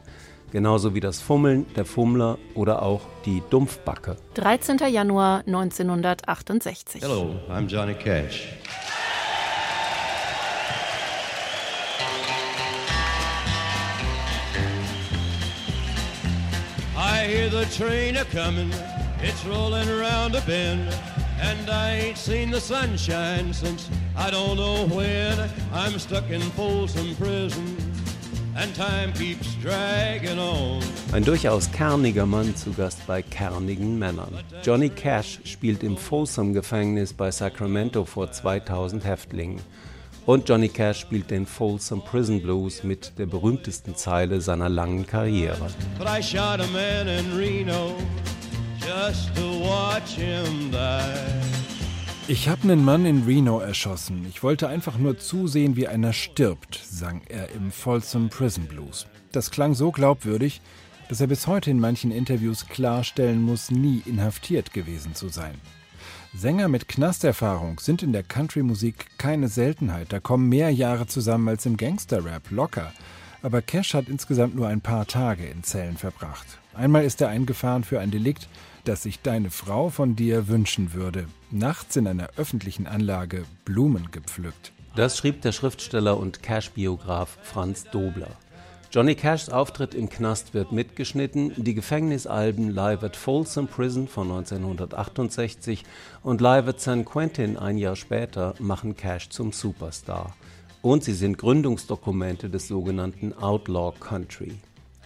Genauso 0.52 0.94
wie 0.94 1.00
das 1.00 1.20
Fummeln, 1.20 1.66
der 1.74 1.84
Fummler 1.84 2.38
oder 2.54 2.82
auch 2.82 3.02
die 3.24 3.42
Dumpfbacke. 3.50 4.16
13. 4.34 4.78
Januar 4.90 5.42
1968. 5.46 7.02
Hello, 7.02 7.34
I'm 7.48 7.66
Johnny 7.66 7.94
Cash. 7.94 8.48
Hear 17.26 17.50
the 17.50 17.64
train 17.76 18.16
a 18.18 18.24
comin', 18.26 18.70
it's 19.20 19.44
rollin' 19.46 19.88
around 19.88 20.36
a 20.36 20.40
bend. 20.42 20.88
And 21.40 21.68
I 21.68 21.96
ain't 21.96 22.16
seen 22.16 22.52
the 22.52 22.60
sunshine 22.60 23.52
since 23.52 23.90
I 24.16 24.30
don't 24.30 24.56
know 24.56 24.86
when. 24.86 25.36
I'm 25.72 25.98
stuck 25.98 26.30
in 26.30 26.40
Folsom 26.40 27.16
Prison. 27.16 27.76
And 28.56 28.72
time 28.76 29.12
keeps 29.12 29.56
dragging 29.56 30.38
on. 30.38 30.80
Ein 31.12 31.24
durchaus 31.24 31.68
kerniger 31.72 32.26
Mann 32.26 32.54
zu 32.54 32.72
Gast 32.72 33.04
bei 33.08 33.22
kernigen 33.22 33.98
Männern. 33.98 34.32
Johnny 34.62 34.88
Cash 34.88 35.40
spielt 35.42 35.82
im 35.82 35.96
Folsom-Gefängnis 35.96 37.12
bei 37.12 37.32
Sacramento 37.32 38.04
vor 38.04 38.30
2000 38.30 39.04
Häftlingen. 39.04 39.60
Und 40.26 40.48
Johnny 40.48 40.68
Cash 40.68 40.98
spielt 40.98 41.30
den 41.30 41.46
Folsom 41.46 42.02
Prison 42.02 42.42
Blues 42.42 42.82
mit 42.82 43.16
der 43.16 43.26
berühmtesten 43.26 43.94
Zeile 43.94 44.40
seiner 44.40 44.68
langen 44.68 45.06
Karriere. 45.06 45.68
But 45.96 46.08
I 46.08 46.20
shot 46.20 46.60
a 46.60 46.66
man 46.72 47.06
in 47.06 47.32
Reno 47.36 47.94
just 48.80 49.32
to 49.36 49.60
watch 49.60 50.16
him 50.16 50.72
die. 50.72 51.46
Ich 52.26 52.48
habe 52.48 52.64
einen 52.64 52.84
Mann 52.84 53.06
in 53.06 53.22
Reno 53.22 53.60
erschossen. 53.60 54.26
Ich 54.28 54.42
wollte 54.42 54.66
einfach 54.66 54.98
nur 54.98 55.16
zusehen, 55.16 55.76
wie 55.76 55.86
einer 55.86 56.12
stirbt, 56.12 56.80
sang 56.84 57.22
er 57.28 57.52
im 57.52 57.70
Folsom 57.70 58.28
Prison 58.28 58.66
Blues. 58.66 59.06
Das 59.30 59.52
klang 59.52 59.74
so 59.74 59.92
glaubwürdig, 59.92 60.60
dass 61.08 61.20
er 61.20 61.28
bis 61.28 61.46
heute 61.46 61.70
in 61.70 61.78
manchen 61.78 62.10
Interviews 62.10 62.66
klarstellen 62.66 63.42
muss, 63.42 63.70
nie 63.70 64.02
inhaftiert 64.06 64.72
gewesen 64.72 65.14
zu 65.14 65.28
sein. 65.28 65.54
Sänger 66.38 66.68
mit 66.68 66.86
Knasterfahrung 66.86 67.80
sind 67.80 68.02
in 68.02 68.12
der 68.12 68.22
Country-Musik 68.22 69.06
keine 69.16 69.48
Seltenheit. 69.48 70.12
Da 70.12 70.20
kommen 70.20 70.50
mehr 70.50 70.68
Jahre 70.68 71.06
zusammen 71.06 71.48
als 71.48 71.64
im 71.64 71.78
Gangster-Rap, 71.78 72.50
locker. 72.50 72.92
Aber 73.40 73.62
Cash 73.62 73.94
hat 73.94 74.10
insgesamt 74.10 74.54
nur 74.54 74.68
ein 74.68 74.82
paar 74.82 75.06
Tage 75.06 75.46
in 75.46 75.62
Zellen 75.62 75.96
verbracht. 75.96 76.46
Einmal 76.74 77.04
ist 77.04 77.22
er 77.22 77.30
eingefahren 77.30 77.84
für 77.84 78.00
ein 78.00 78.10
Delikt, 78.10 78.48
das 78.84 79.02
sich 79.02 79.22
deine 79.22 79.48
Frau 79.48 79.88
von 79.88 80.14
dir 80.14 80.46
wünschen 80.46 80.92
würde. 80.92 81.26
Nachts 81.50 81.96
in 81.96 82.06
einer 82.06 82.28
öffentlichen 82.36 82.86
Anlage 82.86 83.44
Blumen 83.64 84.10
gepflückt. 84.10 84.72
Das 84.94 85.16
schrieb 85.16 85.40
der 85.40 85.52
Schriftsteller 85.52 86.18
und 86.18 86.42
Cash-Biograf 86.42 87.38
Franz 87.44 87.84
Dobler. 87.84 88.36
Johnny 88.92 89.14
Cashs 89.14 89.48
Auftritt 89.48 89.94
im 89.94 90.08
Knast 90.08 90.54
wird 90.54 90.72
mitgeschnitten, 90.72 91.52
die 91.56 91.74
Gefängnisalben 91.74 92.70
Live 92.70 93.02
at 93.02 93.16
Folsom 93.16 93.66
Prison 93.66 94.06
von 94.06 94.30
1968 94.30 95.82
und 96.22 96.40
Live 96.40 96.68
at 96.68 96.80
San 96.80 97.04
Quentin 97.04 97.56
ein 97.56 97.78
Jahr 97.78 97.96
später 97.96 98.54
machen 98.58 98.96
Cash 98.96 99.28
zum 99.28 99.52
Superstar. 99.52 100.34
Und 100.82 101.02
sie 101.02 101.14
sind 101.14 101.36
Gründungsdokumente 101.36 102.48
des 102.48 102.68
sogenannten 102.68 103.32
Outlaw 103.34 103.92
Country. 103.98 104.56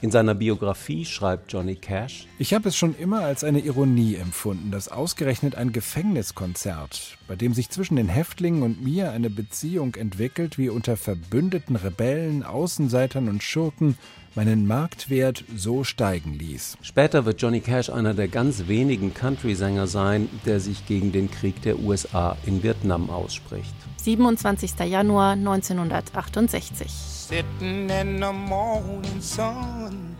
In 0.02 0.10
seiner 0.10 0.34
Biografie 0.34 1.04
schreibt 1.04 1.52
Johnny 1.52 1.74
Cash: 1.74 2.26
Ich 2.38 2.54
habe 2.54 2.70
es 2.70 2.76
schon 2.76 2.96
immer 2.96 3.20
als 3.20 3.44
eine 3.44 3.60
Ironie 3.60 4.14
empfunden, 4.14 4.70
dass 4.70 4.88
ausgerechnet 4.88 5.56
ein 5.56 5.72
Gefängniskonzert, 5.72 7.18
bei 7.28 7.36
dem 7.36 7.52
sich 7.52 7.68
zwischen 7.68 7.96
den 7.96 8.08
Häftlingen 8.08 8.62
und 8.62 8.82
mir 8.82 9.10
eine 9.12 9.28
Beziehung 9.28 9.94
entwickelt 9.96 10.56
wie 10.56 10.70
unter 10.70 10.96
verbündeten 10.96 11.76
Rebellen, 11.76 12.42
Außenseitern 12.44 13.28
und 13.28 13.42
Schurken, 13.42 13.98
meinen 14.34 14.66
Marktwert 14.66 15.44
so 15.56 15.84
steigen 15.84 16.34
ließ. 16.34 16.78
Später 16.82 17.24
wird 17.24 17.40
Johnny 17.42 17.60
Cash 17.60 17.90
einer 17.90 18.14
der 18.14 18.28
ganz 18.28 18.68
wenigen 18.68 19.12
Country-Sänger 19.12 19.86
sein, 19.86 20.28
der 20.46 20.60
sich 20.60 20.86
gegen 20.86 21.12
den 21.12 21.30
Krieg 21.30 21.62
der 21.62 21.78
USA 21.78 22.36
in 22.46 22.62
Vietnam 22.62 23.10
ausspricht. 23.10 23.74
27. 23.96 24.78
Januar 24.80 25.32
1968. 25.32 26.90
Sitting 26.90 27.88
in 27.90 28.16
the 28.20 28.32
morning 28.32 29.20
sun, 29.20 30.16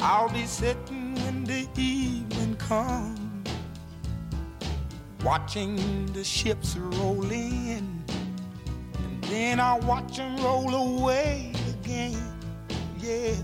I'll 0.00 0.28
be 0.32 0.46
sitting 0.46 1.14
when 1.24 1.44
the 1.46 1.68
evening 1.80 2.56
comes, 2.58 3.18
watching 5.22 5.78
the 6.14 6.24
ships 6.24 6.76
roll 6.98 7.24
in, 7.30 8.02
and 8.96 9.24
then 9.30 9.60
I'll 9.60 9.80
watch 9.86 10.16
them 10.16 10.36
roll 10.42 10.74
away 10.74 11.52
again. 11.80 12.33
Yeah, 13.04 13.34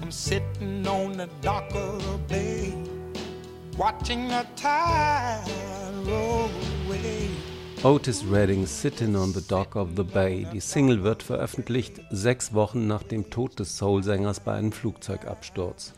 I'm 0.00 0.12
sitting 0.12 0.86
on 0.86 1.16
the 1.16 1.28
dock 1.42 1.74
of 1.74 2.00
the 2.04 2.18
bay, 2.28 2.72
watching 3.76 4.28
the 4.28 4.46
tide 4.54 5.42
roll 6.06 6.48
away. 6.86 7.28
Otis 7.82 8.22
Redding 8.24 8.64
Sitting 8.64 9.16
on 9.16 9.32
the 9.32 9.40
Dock 9.40 9.74
of 9.74 9.96
the 9.96 10.04
Bay. 10.04 10.46
Die 10.52 10.60
Single 10.60 11.02
wird 11.02 11.24
veröffentlicht 11.24 12.00
sechs 12.10 12.54
Wochen 12.54 12.86
nach 12.86 13.02
dem 13.02 13.28
Tod 13.28 13.58
des 13.58 13.76
Soul-Sängers 13.76 14.38
bei 14.38 14.54
einem 14.54 14.70
Flugzeugabsturz. 14.70 15.92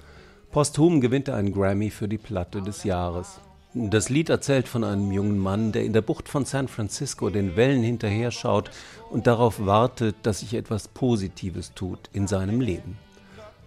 Posthum 0.51 1.03
gewinnt 1.03 1.29
er 1.29 1.37
einen 1.37 1.53
Grammy 1.53 1.91
für 1.91 2.09
die 2.09 2.17
Platte 2.17 2.63
des 2.63 2.85
Jahres. 2.85 3.39
Das 3.81 4.09
Lied 4.09 4.29
erzählt 4.29 4.67
von 4.67 4.83
einem 4.83 5.13
jungen 5.13 5.39
Mann, 5.39 5.71
der 5.71 5.85
in 5.85 5.93
der 5.93 6.03
Bucht 6.03 6.29
von 6.29 6.45
San 6.45 6.67
Francisco 6.67 7.31
den 7.31 7.55
Wellen 7.55 7.85
hinterher 7.85 8.33
schaut 8.33 8.73
und 9.09 9.29
darauf 9.29 9.65
wartet, 9.65 10.17
dass 10.25 10.41
sich 10.41 10.55
etwas 10.55 10.89
Positives 10.89 11.73
tut 11.75 12.11
in 12.13 12.27
seinem 12.27 12.61
Leben. 12.61 12.99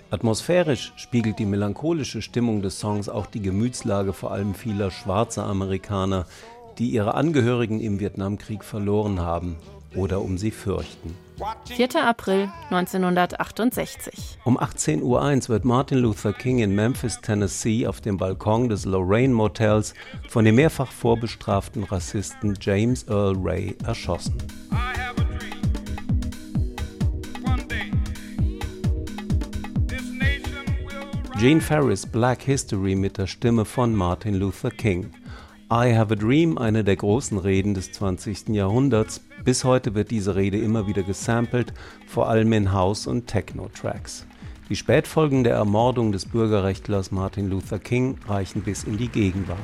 Atmosphärisch 0.10 0.91
spiegelt 0.98 1.39
die 1.39 1.46
melancholische 1.46 2.22
Stimmung 2.22 2.62
des 2.62 2.77
Songs 2.77 3.08
auch 3.08 3.25
die 3.25 3.41
Gemütslage 3.41 4.12
vor 4.12 4.32
allem 4.32 4.53
vieler 4.53 4.91
schwarzer 4.91 5.46
Amerikaner, 5.46 6.25
die 6.77 6.89
ihre 6.89 7.13
Angehörigen 7.13 7.80
im 7.80 8.01
Vietnamkrieg 8.01 8.65
verloren 8.65 9.22
haben 9.22 9.56
oder 9.96 10.22
um 10.22 10.38
sie 10.38 10.51
fürchten. 10.51 11.15
4. 11.65 11.95
April 11.95 12.51
1968. 12.69 14.38
Um 14.43 14.60
18.01 14.60 15.01
Uhr 15.01 15.50
wird 15.50 15.65
Martin 15.65 15.98
Luther 15.98 16.33
King 16.33 16.60
in 16.60 16.75
Memphis, 16.75 17.19
Tennessee 17.19 17.88
auf 17.88 18.00
dem 18.00 18.17
Balkon 18.17 18.69
des 18.69 18.86
Lorraine 18.86 19.33
Motels 19.33 19.95
von 20.29 20.45
dem 20.45 20.55
mehrfach 20.55 20.91
vorbestraften 20.91 21.83
Rassisten 21.83 22.55
James 22.62 23.07
Earl 23.07 23.36
Ray 23.41 23.75
erschossen. 23.86 24.38
Gene 31.39 31.60
Ferris 31.62 32.05
Black 32.05 32.43
History 32.43 32.93
mit 32.93 33.17
der 33.17 33.25
Stimme 33.25 33.65
von 33.65 33.95
Martin 33.95 34.36
Luther 34.36 34.69
King. 34.69 35.12
I 35.71 35.95
Have 35.95 36.13
a 36.13 36.15
Dream, 36.15 36.60
eine 36.60 36.83
der 36.83 36.98
großen 36.98 37.39
Reden 37.39 37.74
des 37.74 37.91
20. 37.93 38.50
Jahrhunderts. 38.50 39.21
Bis 39.43 39.63
heute 39.63 39.95
wird 39.95 40.12
diese 40.12 40.36
Rede 40.36 40.60
immer 40.60 40.86
wieder 40.86 41.01
gesampelt, 41.01 41.74
vor 42.05 42.29
allem 42.29 42.53
in 42.53 42.71
House- 42.71 43.07
und 43.07 43.25
Techno-Tracks. 43.25 44.27
Die 44.69 44.75
Spätfolgen 44.75 45.43
der 45.43 45.55
Ermordung 45.55 46.12
des 46.12 46.25
Bürgerrechtlers 46.27 47.12
Martin 47.12 47.50
Luther 47.50 47.79
King 47.79 48.17
reichen 48.27 48.62
bis 48.62 48.83
in 48.83 48.98
die 48.98 49.07
Gegenwart. 49.07 49.57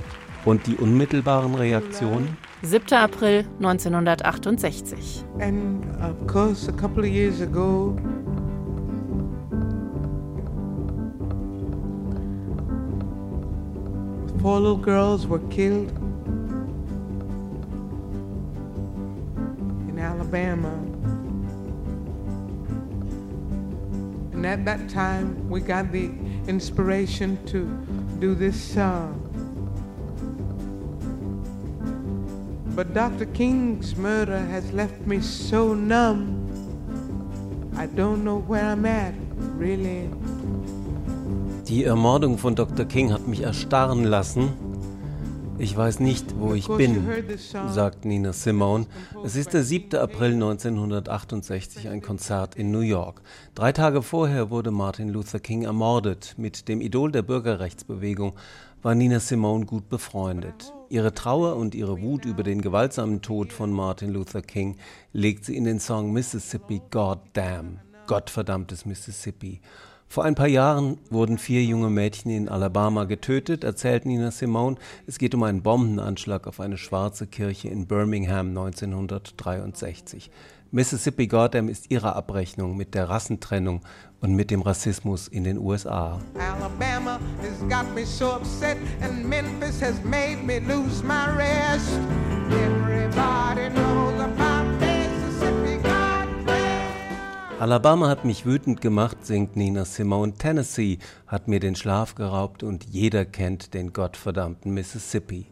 Und 0.46 0.66
die 0.66 0.76
unmittelbaren 0.76 1.54
Reaktionen? 1.54 2.38
7. 2.64 2.92
April 2.94 3.46
1968. 3.60 5.24
And 5.40 5.86
of 6.02 6.26
course, 6.26 6.68
a 6.68 6.74
couple 6.74 7.04
of 7.04 7.10
years 7.10 7.42
ago, 7.42 7.96
four 14.42 14.60
little 14.60 14.78
girls 14.78 15.30
were 15.30 15.42
killed 15.50 15.92
Alabama. 20.28 20.74
And 24.34 24.46
at 24.46 24.66
that 24.66 24.90
time, 24.90 25.50
we 25.50 25.62
got 25.62 25.92
the 25.92 26.12
inspiration 26.48 27.40
to 27.48 27.66
do 28.20 28.36
this 28.36 28.62
song. 28.62 29.24
But 32.76 32.94
Dr. 32.94 33.26
King's 33.28 33.96
murder 33.96 34.40
has 34.40 34.72
left 34.74 35.00
me 35.08 35.22
so 35.22 35.74
numb. 35.74 36.44
I 37.76 37.88
don't 37.88 38.24
know 38.24 38.40
where 38.40 38.66
I'm 38.66 38.86
at, 38.86 39.14
really. 39.56 40.10
Die 41.68 41.86
Ermordung 41.86 42.38
von 42.38 42.56
Dr. 42.56 42.86
King 42.86 43.12
hat 43.12 43.28
mich 43.28 43.42
erstarren 43.42 44.04
lassen. 44.04 44.67
Ich 45.60 45.76
weiß 45.76 46.00
nicht, 46.02 46.38
wo 46.38 46.54
ich 46.54 46.68
bin, 46.68 47.08
sagt 47.68 48.06
Nina 48.06 48.32
Simone. 48.32 48.86
Es 49.24 49.36
ist 49.36 49.54
der 49.54 49.64
7. 49.64 49.98
April 49.98 50.34
1968, 50.34 51.90
ein 51.90 52.02
Konzert 52.02 52.56
in 52.56 52.70
New 52.70 52.82
York. 52.82 53.22
Drei 53.56 53.72
Tage 53.72 54.04
vorher 54.04 54.52
wurde 54.52 54.70
Martin 54.70 55.10
Luther 55.10 55.40
King 55.40 55.64
ermordet. 55.64 56.36
Mit 56.38 56.68
dem 56.68 56.80
Idol 56.80 57.12
der 57.12 57.24
Bürgerrechtsbewegung 57.24 58.34
war 58.84 58.94
Nina 58.94 59.20
Simone 59.20 59.66
gut 59.66 59.90
befreundet. 59.90 60.74
Ihre 60.90 61.16
Trauer 61.16 61.56
und 61.56 61.74
ihre 61.74 62.02
Wut 62.02 62.26
über 62.26 62.44
den 62.44 62.62
gewaltsamen 62.62 63.24
Tod 63.24 63.52
von 63.52 63.72
Martin 63.72 64.12
Luther 64.12 64.44
King 64.44 64.78
legt 65.12 65.44
sie 65.44 65.58
in 65.58 65.64
den 65.64 65.80
Song 65.80 66.14
Mississippi 66.14 66.82
God 66.92 67.20
Damn, 67.34 67.80
Gottverdammtes 68.06 68.86
Mississippi. 68.86 69.62
Vor 70.10 70.24
ein 70.24 70.36
paar 70.36 70.48
Jahren 70.48 70.98
wurden 71.10 71.38
vier 71.38 71.64
junge 71.64 71.90
Mädchen 71.90 72.32
in 72.32 72.48
Alabama 72.50 73.04
getötet, 73.04 73.64
erzählt 73.64 74.06
Nina 74.06 74.32
Simone. 74.32 74.78
Es 75.06 75.20
geht 75.20 75.36
um 75.36 75.44
einen 75.44 75.62
Bombenanschlag 75.62 76.48
auf 76.48 76.62
eine 76.62 76.78
schwarze 76.78 77.28
Kirche 77.28 77.68
in 77.68 77.88
Birmingham 77.88 78.48
1963. 78.50 80.32
Mississippi 80.72 81.28
Goddam 81.28 81.70
ist 81.70 81.92
ihre 81.92 82.16
Abrechnung 82.16 82.76
mit 82.76 82.94
der 82.94 83.10
Rassentrennung 83.10 83.82
und 84.22 84.34
mit 84.34 84.50
dem 84.50 84.62
Rassismus 84.62 85.28
in 85.28 85.44
den 85.44 85.58
USA. 85.58 86.20
Alabama 86.36 87.20
has 87.42 87.60
got 87.70 87.94
me 87.94 88.06
so 88.06 88.34
upset 88.34 88.78
and 89.02 89.28
Memphis 89.28 89.82
has 89.82 90.02
made 90.04 90.38
me 90.44 90.60
lose 90.60 91.04
my 91.04 91.28
rest. 91.38 92.00
Everybody 92.50 93.70
knows 93.70 93.87
Alabama 97.60 98.08
hat 98.08 98.24
mich 98.24 98.46
wütend 98.46 98.82
gemacht, 98.82 99.26
singt 99.26 99.56
Nina 99.56 99.84
Simone. 99.84 100.34
Tennessee 100.34 101.00
hat 101.26 101.48
mir 101.48 101.60
den 101.60 101.76
Schlaf 101.76 102.14
geraubt 102.14 102.62
und 102.62 102.84
jeder 102.84 103.26
kennt 103.26 103.74
den 103.74 103.94
gottverdammten 103.94 104.72
Mississippi. 104.76 105.48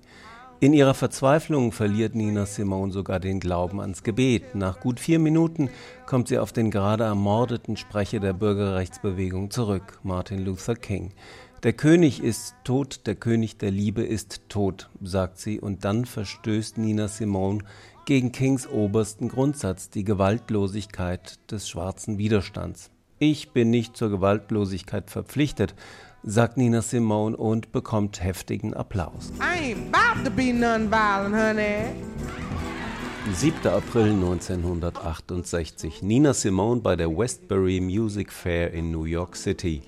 In 0.59 0.73
ihrer 0.73 0.93
Verzweiflung 0.93 1.71
verliert 1.71 2.13
Nina 2.13 2.45
Simone 2.45 2.91
sogar 2.91 3.19
den 3.19 3.39
Glauben 3.39 3.81
ans 3.81 4.03
Gebet. 4.03 4.53
Nach 4.53 4.79
gut 4.79 4.99
vier 4.99 5.17
Minuten 5.17 5.71
kommt 6.05 6.27
sie 6.27 6.37
auf 6.37 6.53
den 6.53 6.69
gerade 6.69 7.05
ermordeten 7.05 7.75
Sprecher 7.75 8.19
der 8.19 8.33
Bürgerrechtsbewegung 8.33 9.49
zurück, 9.49 9.99
Martin 10.03 10.45
Luther 10.45 10.75
King. 10.75 11.11
Der 11.65 11.73
König 11.73 12.21
ist 12.21 12.53
tot, 12.63 13.07
der 13.07 13.15
König 13.15 13.57
der 13.57 13.71
Liebe 13.71 14.03
ist 14.03 14.41
tot, 14.49 14.87
sagt 15.01 15.39
sie, 15.39 15.59
und 15.59 15.83
dann 15.83 16.05
verstößt 16.05 16.77
Nina 16.77 17.07
Simone 17.07 17.63
gegen 18.05 18.31
Kings 18.31 18.67
obersten 18.67 19.29
Grundsatz, 19.29 19.89
die 19.89 20.03
Gewaltlosigkeit 20.03 21.39
des 21.49 21.67
schwarzen 21.67 22.19
Widerstands. 22.19 22.91
Ich 23.17 23.49
bin 23.49 23.71
nicht 23.71 23.97
zur 23.97 24.11
Gewaltlosigkeit 24.11 25.09
verpflichtet, 25.09 25.73
sagt 26.21 26.57
Nina 26.57 26.83
Simone 26.83 27.35
und 27.35 27.71
bekommt 27.71 28.23
heftigen 28.23 28.75
Applaus. 28.75 29.33
7. 33.33 33.67
April 33.67 34.11
1968. 34.11 36.03
Nina 36.03 36.35
Simone 36.35 36.81
bei 36.81 36.95
der 36.95 37.09
Westbury 37.09 37.79
Music 37.79 38.31
Fair 38.31 38.71
in 38.71 38.91
New 38.91 39.05
York 39.05 39.35
City. 39.35 39.81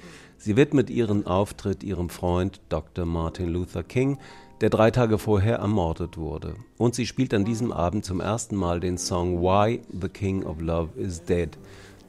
Sie 0.47 0.55
widmet 0.55 0.89
ihren 0.89 1.27
Auftritt 1.27 1.83
ihrem 1.83 2.07
Freund 2.07 2.61
Dr. 2.69 3.05
Martin 3.05 3.49
Luther 3.49 3.83
King, 3.83 4.17
der 4.61 4.69
drei 4.69 4.91
Tage 4.91 5.17
vorher 5.17 5.57
ermordet 5.57 6.17
wurde. 6.17 6.55
Und 6.77 6.95
sie 6.95 7.05
spielt 7.05 7.33
an 7.33 7.43
diesem 7.43 7.73
Abend 7.73 8.05
zum 8.05 8.21
ersten 8.21 8.55
Mal 8.55 8.79
den 8.79 8.97
Song 8.97 9.41
Why 9.41 9.81
the 9.91 10.07
King 10.07 10.45
of 10.45 10.61
Love 10.61 10.97
is 10.97 11.21
Dead. 11.21 11.49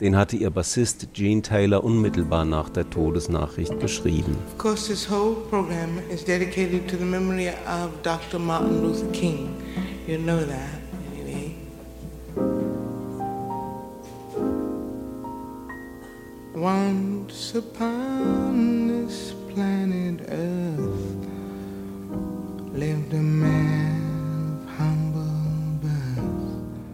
Den 0.00 0.16
hatte 0.16 0.36
ihr 0.36 0.50
Bassist 0.50 1.12
Gene 1.14 1.42
Taylor 1.42 1.82
unmittelbar 1.82 2.44
nach 2.44 2.68
der 2.68 2.88
Todesnachricht 2.88 3.80
geschrieben. 3.80 4.36
Of 4.52 4.58
course, 4.58 4.86
this 4.86 5.10
whole 5.10 5.34
program 5.50 5.98
is 6.08 6.24
dedicated 6.24 6.86
to 6.86 6.96
the 6.96 7.04
memory 7.04 7.48
of 7.48 7.90
Dr. 8.04 8.38
Martin 8.38 8.82
Luther 8.82 9.10
King. 9.10 9.48
You 10.06 10.16
know 10.16 10.38
that, 10.38 10.87
Once 16.60 17.54
upon 17.56 18.88
this 18.88 19.32
planet 19.54 20.20
Earth 20.28 21.18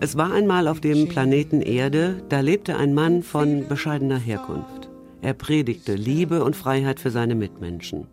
Es 0.00 0.16
war 0.18 0.33
einmal 0.33 0.68
auf 0.68 0.81
dem 0.81 1.09
Planeten 1.09 1.62
Erde, 1.62 2.22
da 2.29 2.40
lebte 2.40 2.77
ein 2.77 2.92
Mann 2.92 3.22
von 3.22 3.66
bescheidener 3.66 4.18
Herkunft. 4.18 4.90
Er 5.22 5.33
predigte 5.33 5.94
Liebe 5.94 6.44
und 6.44 6.57
Freiheit 6.57 7.00
für 7.00 7.11
seine 7.11 7.35
Mitmenschen. 7.35 8.07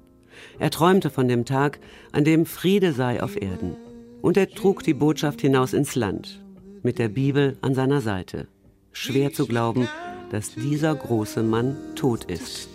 Er 0.57 0.71
träumte 0.71 1.09
von 1.09 1.27
dem 1.27 1.43
Tag, 1.43 1.79
an 2.13 2.23
dem 2.23 2.45
Friede 2.45 2.93
sei 2.93 3.21
auf 3.21 3.35
Erden. 3.35 3.75
Und 4.21 4.37
er 4.37 4.49
trug 4.49 4.83
die 4.83 4.93
Botschaft 4.93 5.41
hinaus 5.41 5.73
ins 5.73 5.95
Land, 5.95 6.41
mit 6.81 6.97
der 6.97 7.09
Bibel 7.09 7.57
an 7.61 7.75
seiner 7.75 7.99
Seite. 7.99 8.47
Schwer 8.93 9.33
zu 9.33 9.45
glauben, 9.45 9.87
dass 10.31 10.55
dieser 10.55 10.95
große 10.95 11.43
Mann 11.43 11.75
tot 11.95 12.23
ist. 12.23 12.69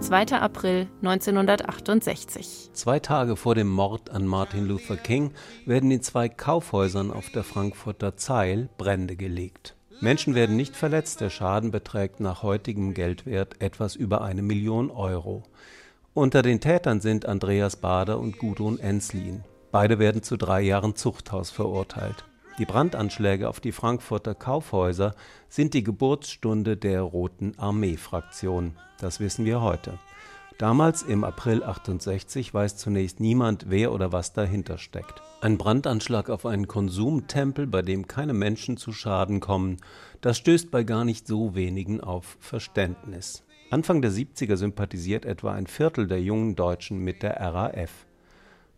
2. 0.00 0.26
April 0.32 0.88
1968. 1.02 2.70
Zwei 2.72 2.98
Tage 2.98 3.36
vor 3.36 3.54
dem 3.54 3.68
Mord 3.68 4.10
an 4.10 4.26
Martin 4.26 4.66
Luther 4.66 4.96
King 4.96 5.30
werden 5.64 5.90
in 5.92 6.02
zwei 6.02 6.28
Kaufhäusern 6.28 7.12
auf 7.12 7.30
der 7.30 7.44
Frankfurter 7.44 8.16
Zeil 8.16 8.68
Brände 8.76 9.14
gelegt. 9.14 9.76
Menschen 10.00 10.34
werden 10.34 10.56
nicht 10.56 10.74
verletzt, 10.74 11.20
der 11.20 11.30
Schaden 11.30 11.70
beträgt 11.70 12.18
nach 12.18 12.42
heutigem 12.42 12.92
Geldwert 12.94 13.60
etwas 13.60 13.94
über 13.94 14.22
eine 14.22 14.42
Million 14.42 14.90
Euro. 14.90 15.44
Unter 16.12 16.42
den 16.42 16.60
Tätern 16.60 17.00
sind 17.00 17.26
Andreas 17.26 17.76
Bader 17.76 18.18
und 18.18 18.36
Gudrun 18.36 18.80
Enslin. 18.80 19.44
Beide 19.70 20.00
werden 20.00 20.24
zu 20.24 20.36
drei 20.36 20.60
Jahren 20.60 20.96
Zuchthaus 20.96 21.50
verurteilt. 21.50 22.24
Die 22.58 22.64
Brandanschläge 22.64 23.48
auf 23.48 23.60
die 23.60 23.70
Frankfurter 23.70 24.34
Kaufhäuser 24.34 25.14
sind 25.48 25.72
die 25.72 25.84
Geburtsstunde 25.84 26.76
der 26.76 27.02
Roten 27.02 27.56
Armee-Fraktion. 27.56 28.76
Das 28.98 29.20
wissen 29.20 29.44
wir 29.44 29.62
heute. 29.62 30.00
Damals 30.58 31.02
im 31.02 31.22
April 31.22 31.62
68 31.62 32.52
weiß 32.52 32.76
zunächst 32.76 33.20
niemand, 33.20 33.66
wer 33.68 33.92
oder 33.92 34.10
was 34.10 34.32
dahinter 34.32 34.78
steckt. 34.78 35.22
Ein 35.40 35.58
Brandanschlag 35.58 36.28
auf 36.28 36.44
einen 36.44 36.66
Konsumtempel, 36.66 37.68
bei 37.68 37.82
dem 37.82 38.08
keine 38.08 38.34
Menschen 38.34 38.76
zu 38.76 38.92
Schaden 38.92 39.38
kommen, 39.38 39.76
das 40.20 40.38
stößt 40.38 40.72
bei 40.72 40.82
gar 40.82 41.04
nicht 41.04 41.28
so 41.28 41.54
wenigen 41.54 42.00
auf 42.00 42.36
Verständnis. 42.40 43.44
Anfang 43.70 44.02
der 44.02 44.10
70er 44.10 44.56
sympathisiert 44.56 45.24
etwa 45.24 45.52
ein 45.52 45.68
Viertel 45.68 46.08
der 46.08 46.20
jungen 46.20 46.56
Deutschen 46.56 46.98
mit 46.98 47.22
der 47.22 47.40
RAF. 47.40 48.04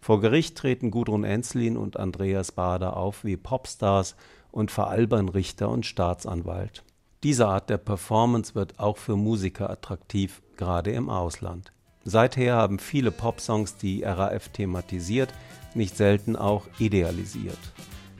Vor 0.02 0.20
Gericht 0.20 0.58
treten 0.58 0.90
Gudrun 0.90 1.24
Enslin 1.24 1.78
und 1.78 1.96
Andreas 1.96 2.52
Bader 2.52 2.98
auf 2.98 3.24
wie 3.24 3.38
Popstars 3.38 4.16
und 4.50 4.70
veralbern 4.70 5.30
Richter 5.30 5.70
und 5.70 5.86
Staatsanwalt. 5.86 6.84
Diese 7.22 7.48
Art 7.48 7.70
der 7.70 7.78
Performance 7.78 8.54
wird 8.54 8.78
auch 8.78 8.98
für 8.98 9.16
Musiker 9.16 9.70
attraktiv, 9.70 10.42
gerade 10.58 10.90
im 10.90 11.08
Ausland. 11.08 11.72
Seither 12.04 12.56
haben 12.56 12.78
viele 12.78 13.12
Popsongs 13.12 13.76
die 13.76 14.02
RAF 14.02 14.48
thematisiert, 14.48 15.32
nicht 15.74 15.96
selten 15.96 16.36
auch 16.36 16.66
idealisiert. 16.78 17.58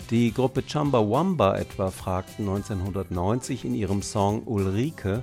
Die 0.08 0.32
Gruppe 0.32 0.64
Chumbawamba 0.64 1.58
etwa 1.58 1.90
fragten 1.90 2.48
1990 2.48 3.66
in 3.66 3.74
ihrem 3.74 4.00
Song 4.00 4.44
Ulrike, 4.44 5.22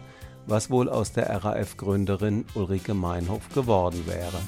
was 0.50 0.70
wohl 0.70 0.90
aus 0.90 1.12
der 1.12 1.30
RAF-Gründerin 1.44 2.46
Ulrike 2.56 2.94
Meinhof 2.94 3.50
geworden 3.54 4.04
wäre. 4.06 4.40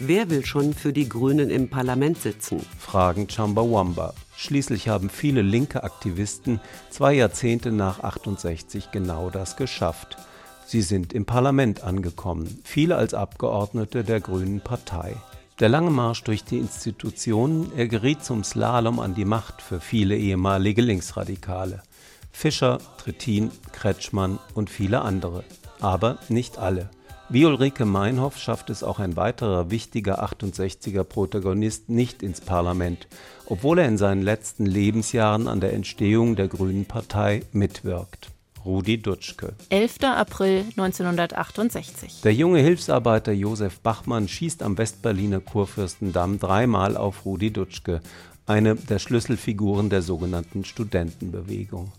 Wer 0.00 0.30
will 0.30 0.44
schon 0.46 0.72
für 0.72 0.92
die 0.92 1.08
Grünen 1.08 1.50
im 1.50 1.68
Parlament 1.68 2.18
sitzen? 2.18 2.64
Fragen 2.78 3.28
Chumbawamba. 3.28 4.14
Schließlich 4.36 4.88
haben 4.88 5.10
viele 5.10 5.42
linke 5.42 5.82
Aktivisten 5.82 6.60
zwei 6.90 7.12
Jahrzehnte 7.12 7.72
nach 7.72 8.00
68 8.00 8.90
genau 8.90 9.28
das 9.28 9.56
geschafft. 9.56 10.16
Sie 10.64 10.82
sind 10.82 11.12
im 11.12 11.26
Parlament 11.26 11.82
angekommen, 11.82 12.60
viele 12.64 12.96
als 12.96 13.14
Abgeordnete 13.14 14.04
der 14.04 14.20
Grünen 14.20 14.60
Partei. 14.60 15.16
Der 15.60 15.68
lange 15.68 15.90
Marsch 15.90 16.22
durch 16.22 16.44
die 16.44 16.58
Institutionen, 16.58 17.72
er 17.76 17.88
geriet 17.88 18.22
zum 18.22 18.44
Slalom 18.44 19.00
an 19.00 19.14
die 19.14 19.24
Macht 19.24 19.60
für 19.60 19.80
viele 19.80 20.16
ehemalige 20.16 20.82
Linksradikale. 20.82 21.82
Fischer, 22.30 22.78
Trittin, 22.98 23.50
Kretschmann 23.72 24.38
und 24.54 24.70
viele 24.70 25.00
andere. 25.00 25.42
Aber 25.80 26.18
nicht 26.28 26.58
alle. 26.58 26.90
Wie 27.28 27.44
Ulrike 27.44 27.86
Meinhoff 27.86 28.38
schafft 28.38 28.70
es 28.70 28.84
auch 28.84 29.00
ein 29.00 29.16
weiterer 29.16 29.68
wichtiger 29.68 30.22
68er 30.24 31.02
Protagonist 31.02 31.88
nicht 31.88 32.22
ins 32.22 32.40
Parlament, 32.40 33.08
obwohl 33.46 33.80
er 33.80 33.88
in 33.88 33.98
seinen 33.98 34.22
letzten 34.22 34.64
Lebensjahren 34.64 35.48
an 35.48 35.60
der 35.60 35.72
Entstehung 35.72 36.36
der 36.36 36.46
Grünen 36.46 36.84
Partei 36.84 37.42
mitwirkt. 37.50 38.30
Rudi 38.68 39.00
Dutschke. 39.00 39.54
11. 39.70 40.00
April 40.02 40.66
1968. 40.76 42.20
Der 42.20 42.34
junge 42.34 42.60
Hilfsarbeiter 42.60 43.32
Josef 43.32 43.80
Bachmann 43.80 44.28
schießt 44.28 44.62
am 44.62 44.76
Westberliner 44.76 45.40
Kurfürstendamm 45.40 46.38
dreimal 46.38 46.98
auf 46.98 47.24
Rudi 47.24 47.50
Dutschke, 47.50 48.02
eine 48.44 48.74
der 48.74 48.98
Schlüsselfiguren 48.98 49.88
der 49.88 50.02
sogenannten 50.02 50.66
Studentenbewegung. 50.66 51.92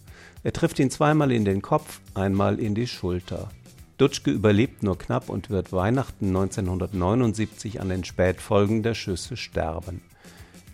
Er 0.43 0.53
trifft 0.53 0.77
ihn 0.77 0.91
zweimal 0.91 1.31
in 1.31 1.43
den 1.43 1.63
Kopf, 1.63 2.01
einmal 2.13 2.59
in 2.59 2.75
die 2.75 2.85
Schulter. 2.85 3.49
Dutschke 3.97 4.29
überlebt 4.29 4.83
nur 4.83 4.99
knapp 4.99 5.29
und 5.29 5.49
wird 5.49 5.73
Weihnachten 5.73 6.27
1979 6.27 7.81
an 7.81 7.89
den 7.89 8.03
Spätfolgen 8.03 8.83
der 8.83 8.93
Schüsse 8.93 9.37
sterben. 9.37 10.01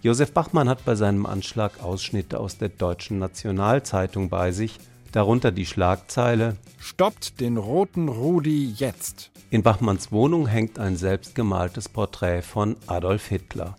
Josef 0.02 0.34
Bachmann 0.34 0.68
hat 0.68 0.84
bei 0.84 0.96
seinem 0.96 1.26
Anschlag 1.26 1.82
Ausschnitte 1.82 2.42
aus 2.42 2.58
der 2.58 2.68
Deutschen 2.68 3.18
Nationalzeitung 3.18 4.28
bei 4.28 4.52
sich, 4.52 4.78
darunter 5.16 5.52
die 5.52 5.66
Schlagzeile 5.66 6.58
Stoppt 6.78 7.40
den 7.40 7.56
roten 7.58 8.10
Rudi 8.10 8.74
jetzt. 8.76 9.32
In 9.50 9.64
Bachmanns 9.64 10.12
Wohnung 10.12 10.46
hängt 10.46 10.78
ein 10.78 10.98
selbstgemaltes 10.98 11.88
Porträt 11.88 12.42
von 12.42 12.76
Adolf 12.88 13.28
Hitler. 13.28 13.78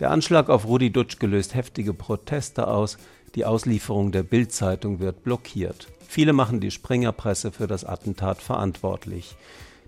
Der 0.00 0.10
Anschlag 0.10 0.48
auf 0.48 0.66
Rudi 0.66 0.90
Dutschke 0.90 1.26
löst 1.26 1.54
heftige 1.54 1.92
Proteste 1.92 2.68
aus, 2.68 2.96
die 3.34 3.44
Auslieferung 3.44 4.12
der 4.12 4.22
Bildzeitung 4.22 4.98
wird 4.98 5.22
blockiert. 5.22 5.88
Viele 6.08 6.32
machen 6.32 6.60
die 6.60 6.70
Springerpresse 6.70 7.52
für 7.52 7.66
das 7.66 7.84
Attentat 7.84 8.40
verantwortlich. 8.40 9.36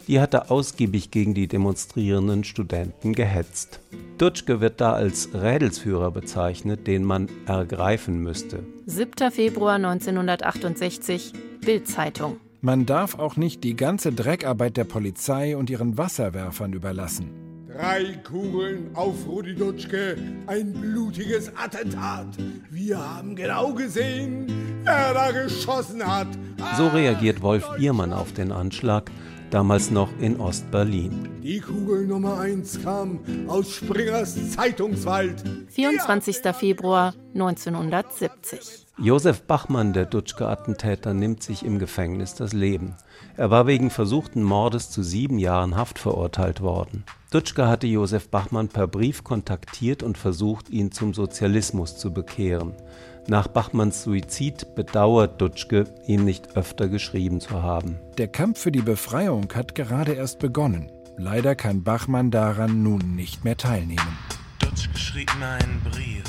Die 0.07 0.21
hatte 0.21 0.51
ausgiebig 0.51 1.11
gegen 1.11 1.33
die 1.33 1.49
demonstrierenden 1.49 2.45
Studenten 2.45 3.15
gehetzt. 3.15 3.81
Dutschke 4.19 4.61
wird 4.61 4.81
da 4.81 4.93
als 4.93 5.31
Rädelsführer 5.33 6.11
bezeichnet, 6.11 6.87
den 6.87 7.05
man 7.05 7.29
ergreifen 7.47 8.19
müsste. 8.19 8.65
7. 8.87 9.31
Februar 9.31 9.75
1968, 9.77 11.33
Bildzeitung. 11.65 12.37
Man 12.61 12.87
darf 12.87 13.19
auch 13.19 13.37
nicht 13.37 13.65
die 13.65 13.77
ganze 13.77 14.13
Dreckarbeit 14.13 14.77
der 14.77 14.85
Polizei 14.85 15.57
und 15.57 15.71
ihren 15.71 15.99
Wasserwerfern 15.99 16.73
überlassen. 16.73 17.31
Drei 17.69 18.15
Kugeln 18.23 18.91
auf 18.95 19.27
Rudi 19.27 19.55
Dutschke, 19.55 20.17
ein 20.47 20.73
blutiges 20.73 21.51
Attentat. 21.57 22.29
Wir 22.71 22.99
haben 22.99 23.35
genau 23.35 23.73
gesehen, 23.75 24.47
wer 24.85 25.13
da 25.13 25.33
geschossen 25.33 26.07
hat. 26.07 26.29
So 26.77 26.87
reagiert 26.89 27.43
Wolf 27.43 27.69
Biermann 27.77 28.13
auf 28.13 28.33
den 28.33 28.53
Anschlag, 28.53 29.11
damals 29.55 29.93
noch 29.93 30.09
in 30.19 30.41
Ostberlin. 30.41 31.41
Die 31.41 31.61
Kugel 31.61 32.09
Nummer 32.09 32.41
1 32.41 32.83
kam 32.83 33.21
aus 33.47 33.71
Springers 33.71 34.51
Zeitungswald. 34.51 35.45
24. 35.69 36.39
Februar 36.53 37.15
1970. 37.35 38.85
Josef 38.99 39.43
Bachmann, 39.43 39.93
der 39.93 40.07
Dutschke-Attentäter, 40.07 41.15
nimmt 41.15 41.45
sich 41.45 41.65
im 41.65 41.79
Gefängnis 41.79 42.35
das 42.35 42.53
Leben. 42.53 42.97
Er 43.37 43.53
war 43.53 43.69
wegen 43.69 43.91
versuchten 43.91 44.43
Mordes 44.43 44.91
zu 44.91 45.05
sieben 45.05 45.39
Jahren 45.39 45.77
Haft 45.77 46.01
verurteilt 46.01 46.61
worden. 46.61 47.05
Dutschke 47.31 47.69
hatte 47.69 47.87
Josef 47.87 48.31
Bachmann 48.31 48.69
per 48.69 48.89
Brief 48.89 49.23
kontaktiert 49.23 50.03
und 50.03 50.19
versucht, 50.19 50.69
ihn 50.69 50.91
zum 50.91 51.15
Sozialismus 51.15 51.97
zu 51.97 52.13
bekehren. 52.13 52.75
Nach 53.27 53.49
Bachmanns 53.49 54.03
Suizid 54.03 54.75
bedauert 54.75 55.41
Dutschke, 55.41 55.85
ihm 56.07 56.27
nicht 56.27 56.59
öfter 56.59 56.89
geschrieben 56.89 57.41
zu 57.41 57.63
haben. 57.63 57.99
Der 58.19 58.29
Kampf 58.29 58.61
für 58.61 58.71
die 58.71 58.83
Befreiung 58.83 59.51
hat 59.55 59.75
gerade 59.75 60.13
erst 60.13 60.41
begonnen. 60.41 60.91
Leider 61.17 61.55
kann 61.55 61.83
Bachmann 61.83 62.31
daran 62.31 62.83
nun 62.83 63.17
nicht 63.17 63.43
mehr 63.43 63.57
teilnehmen. 63.57 64.19
Dutschke 64.59 64.99
schrieb 64.99 65.31
mir 65.39 65.47
einen 65.47 65.81
Brief. 65.81 66.25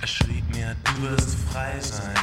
Er 0.00 0.06
schrieb 0.06 0.44
mir, 0.54 0.76
du 0.84 1.10
wirst 1.10 1.34
frei 1.50 1.80
sein. 1.80 2.14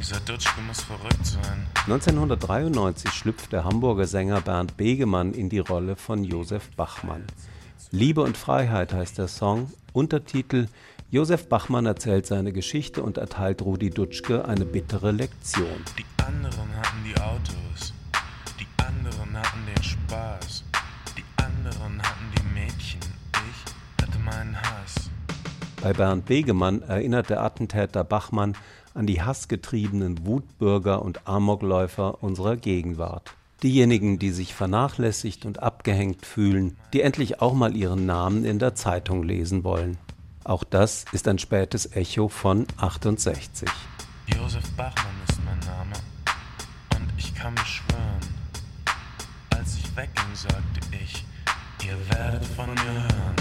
Dieser 0.00 0.20
Dutschke 0.20 0.62
muss 0.62 0.80
verrückt 0.80 1.26
sein. 1.26 1.66
1993 1.84 3.10
schlüpft 3.10 3.52
der 3.52 3.64
Hamburger 3.64 4.06
Sänger 4.06 4.40
Bernd 4.40 4.78
Begemann 4.78 5.34
in 5.34 5.50
die 5.50 5.58
Rolle 5.58 5.96
von 5.96 6.24
Josef 6.24 6.70
Bachmann. 6.74 7.26
Liebe 7.90 8.22
und 8.22 8.38
Freiheit 8.38 8.94
heißt 8.94 9.18
der 9.18 9.28
Song, 9.28 9.70
Untertitel 9.92 10.68
Josef 11.12 11.46
Bachmann 11.46 11.84
erzählt 11.84 12.24
seine 12.24 12.54
Geschichte 12.54 13.02
und 13.02 13.18
erteilt 13.18 13.60
Rudi 13.60 13.90
Dutschke 13.90 14.46
eine 14.46 14.64
bittere 14.64 15.10
Lektion. 15.10 15.84
Die 15.98 16.06
anderen 16.24 16.74
hatten 16.74 17.04
die 17.04 17.20
Autos, 17.20 17.92
die 18.58 18.66
anderen 18.82 19.36
hatten 19.36 19.58
den 19.66 19.82
Spaß, 19.82 20.64
die 21.14 21.24
anderen 21.36 22.02
hatten 22.02 22.24
die 22.34 22.58
Mädchen, 22.58 23.00
ich 23.34 24.02
hatte 24.02 24.18
meinen 24.20 24.56
Hass. 24.56 25.10
Bei 25.82 25.92
Bernd 25.92 26.24
Begemann 26.24 26.80
erinnert 26.80 27.28
der 27.28 27.42
Attentäter 27.42 28.04
Bachmann 28.04 28.56
an 28.94 29.06
die 29.06 29.20
hassgetriebenen 29.20 30.24
Wutbürger 30.24 31.02
und 31.02 31.28
Amokläufer 31.28 32.22
unserer 32.22 32.56
Gegenwart. 32.56 33.34
Diejenigen, 33.62 34.18
die 34.18 34.30
sich 34.30 34.54
vernachlässigt 34.54 35.44
und 35.44 35.62
abgehängt 35.62 36.24
fühlen, 36.24 36.78
die 36.94 37.02
endlich 37.02 37.42
auch 37.42 37.52
mal 37.52 37.76
ihren 37.76 38.06
Namen 38.06 38.46
in 38.46 38.58
der 38.58 38.74
Zeitung 38.74 39.22
lesen 39.22 39.62
wollen. 39.62 39.98
Auch 40.44 40.64
das 40.64 41.04
ist 41.12 41.28
ein 41.28 41.38
spätes 41.38 41.94
Echo 41.94 42.28
von 42.28 42.66
68. 42.76 43.68
Josef 44.26 44.68
Bachmann 44.72 45.14
ist 45.28 45.38
mein 45.44 45.58
Name 45.60 45.92
und 46.96 47.08
ich 47.16 47.32
kann 47.34 47.54
beschwören, 47.54 48.20
als 49.50 49.76
ich 49.76 49.96
wegging, 49.96 50.34
sagte 50.34 50.80
ich, 51.00 51.24
ihr 51.86 51.96
werdet 52.10 52.44
von 52.44 52.74
mir 52.74 53.02
hören. 53.02 53.36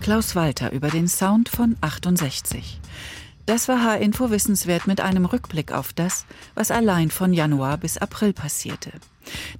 Klaus 0.00 0.36
Walter 0.36 0.72
über 0.72 0.88
den 0.88 1.08
Sound 1.08 1.48
von 1.48 1.76
68. 1.80 2.80
Das 3.48 3.66
war 3.66 3.82
H-Info 3.82 4.28
Wissenswert 4.28 4.86
mit 4.86 5.00
einem 5.00 5.24
Rückblick 5.24 5.72
auf 5.72 5.94
das, 5.94 6.26
was 6.54 6.70
allein 6.70 7.10
von 7.10 7.32
Januar 7.32 7.78
bis 7.78 7.96
April 7.96 8.34
passierte. 8.34 8.92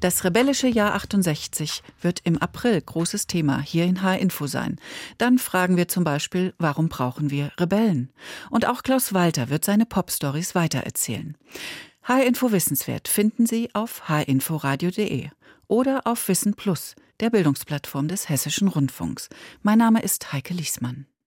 Das 0.01 0.25
rebellische 0.25 0.69
Jahr 0.69 0.93
68 0.93 1.83
wird 2.03 2.21
im 2.25 2.37
April 2.37 2.83
großes 2.83 3.27
Thema 3.29 3.61
hier 3.61 3.87
in 3.87 4.03
H-Info 4.03 4.47
sein. 4.47 4.77
Dann 5.17 5.39
fragen 5.39 5.79
wir 5.79 5.89
zum 5.89 6.05
Beispiel, 6.05 6.53
warum 6.59 6.91
brauchen 6.91 7.31
wir 7.31 7.51
Rebellen? 7.59 8.11
Und 8.51 8.67
auch 8.67 8.83
Klaus 8.83 9.15
Walter 9.15 9.49
wird 9.49 9.65
seine 9.65 9.87
Pop-Stories 9.87 10.55
weitererzählen. 10.55 11.39
H-Info 12.03 12.53
Wissenswert 12.53 13.09
finden 13.09 13.47
Sie 13.47 13.71
auf 13.75 14.07
hinforadio.de 14.07 15.31
oder 15.67 16.03
auf 16.05 16.29
Wissen 16.29 16.53
Plus, 16.53 16.95
der 17.21 17.31
Bildungsplattform 17.31 18.09
des 18.09 18.29
Hessischen 18.29 18.69
Rundfunks. 18.69 19.31
Mein 19.63 19.79
Name 19.79 20.03
ist 20.03 20.31
Heike 20.31 20.53
Liesmann. 20.53 21.07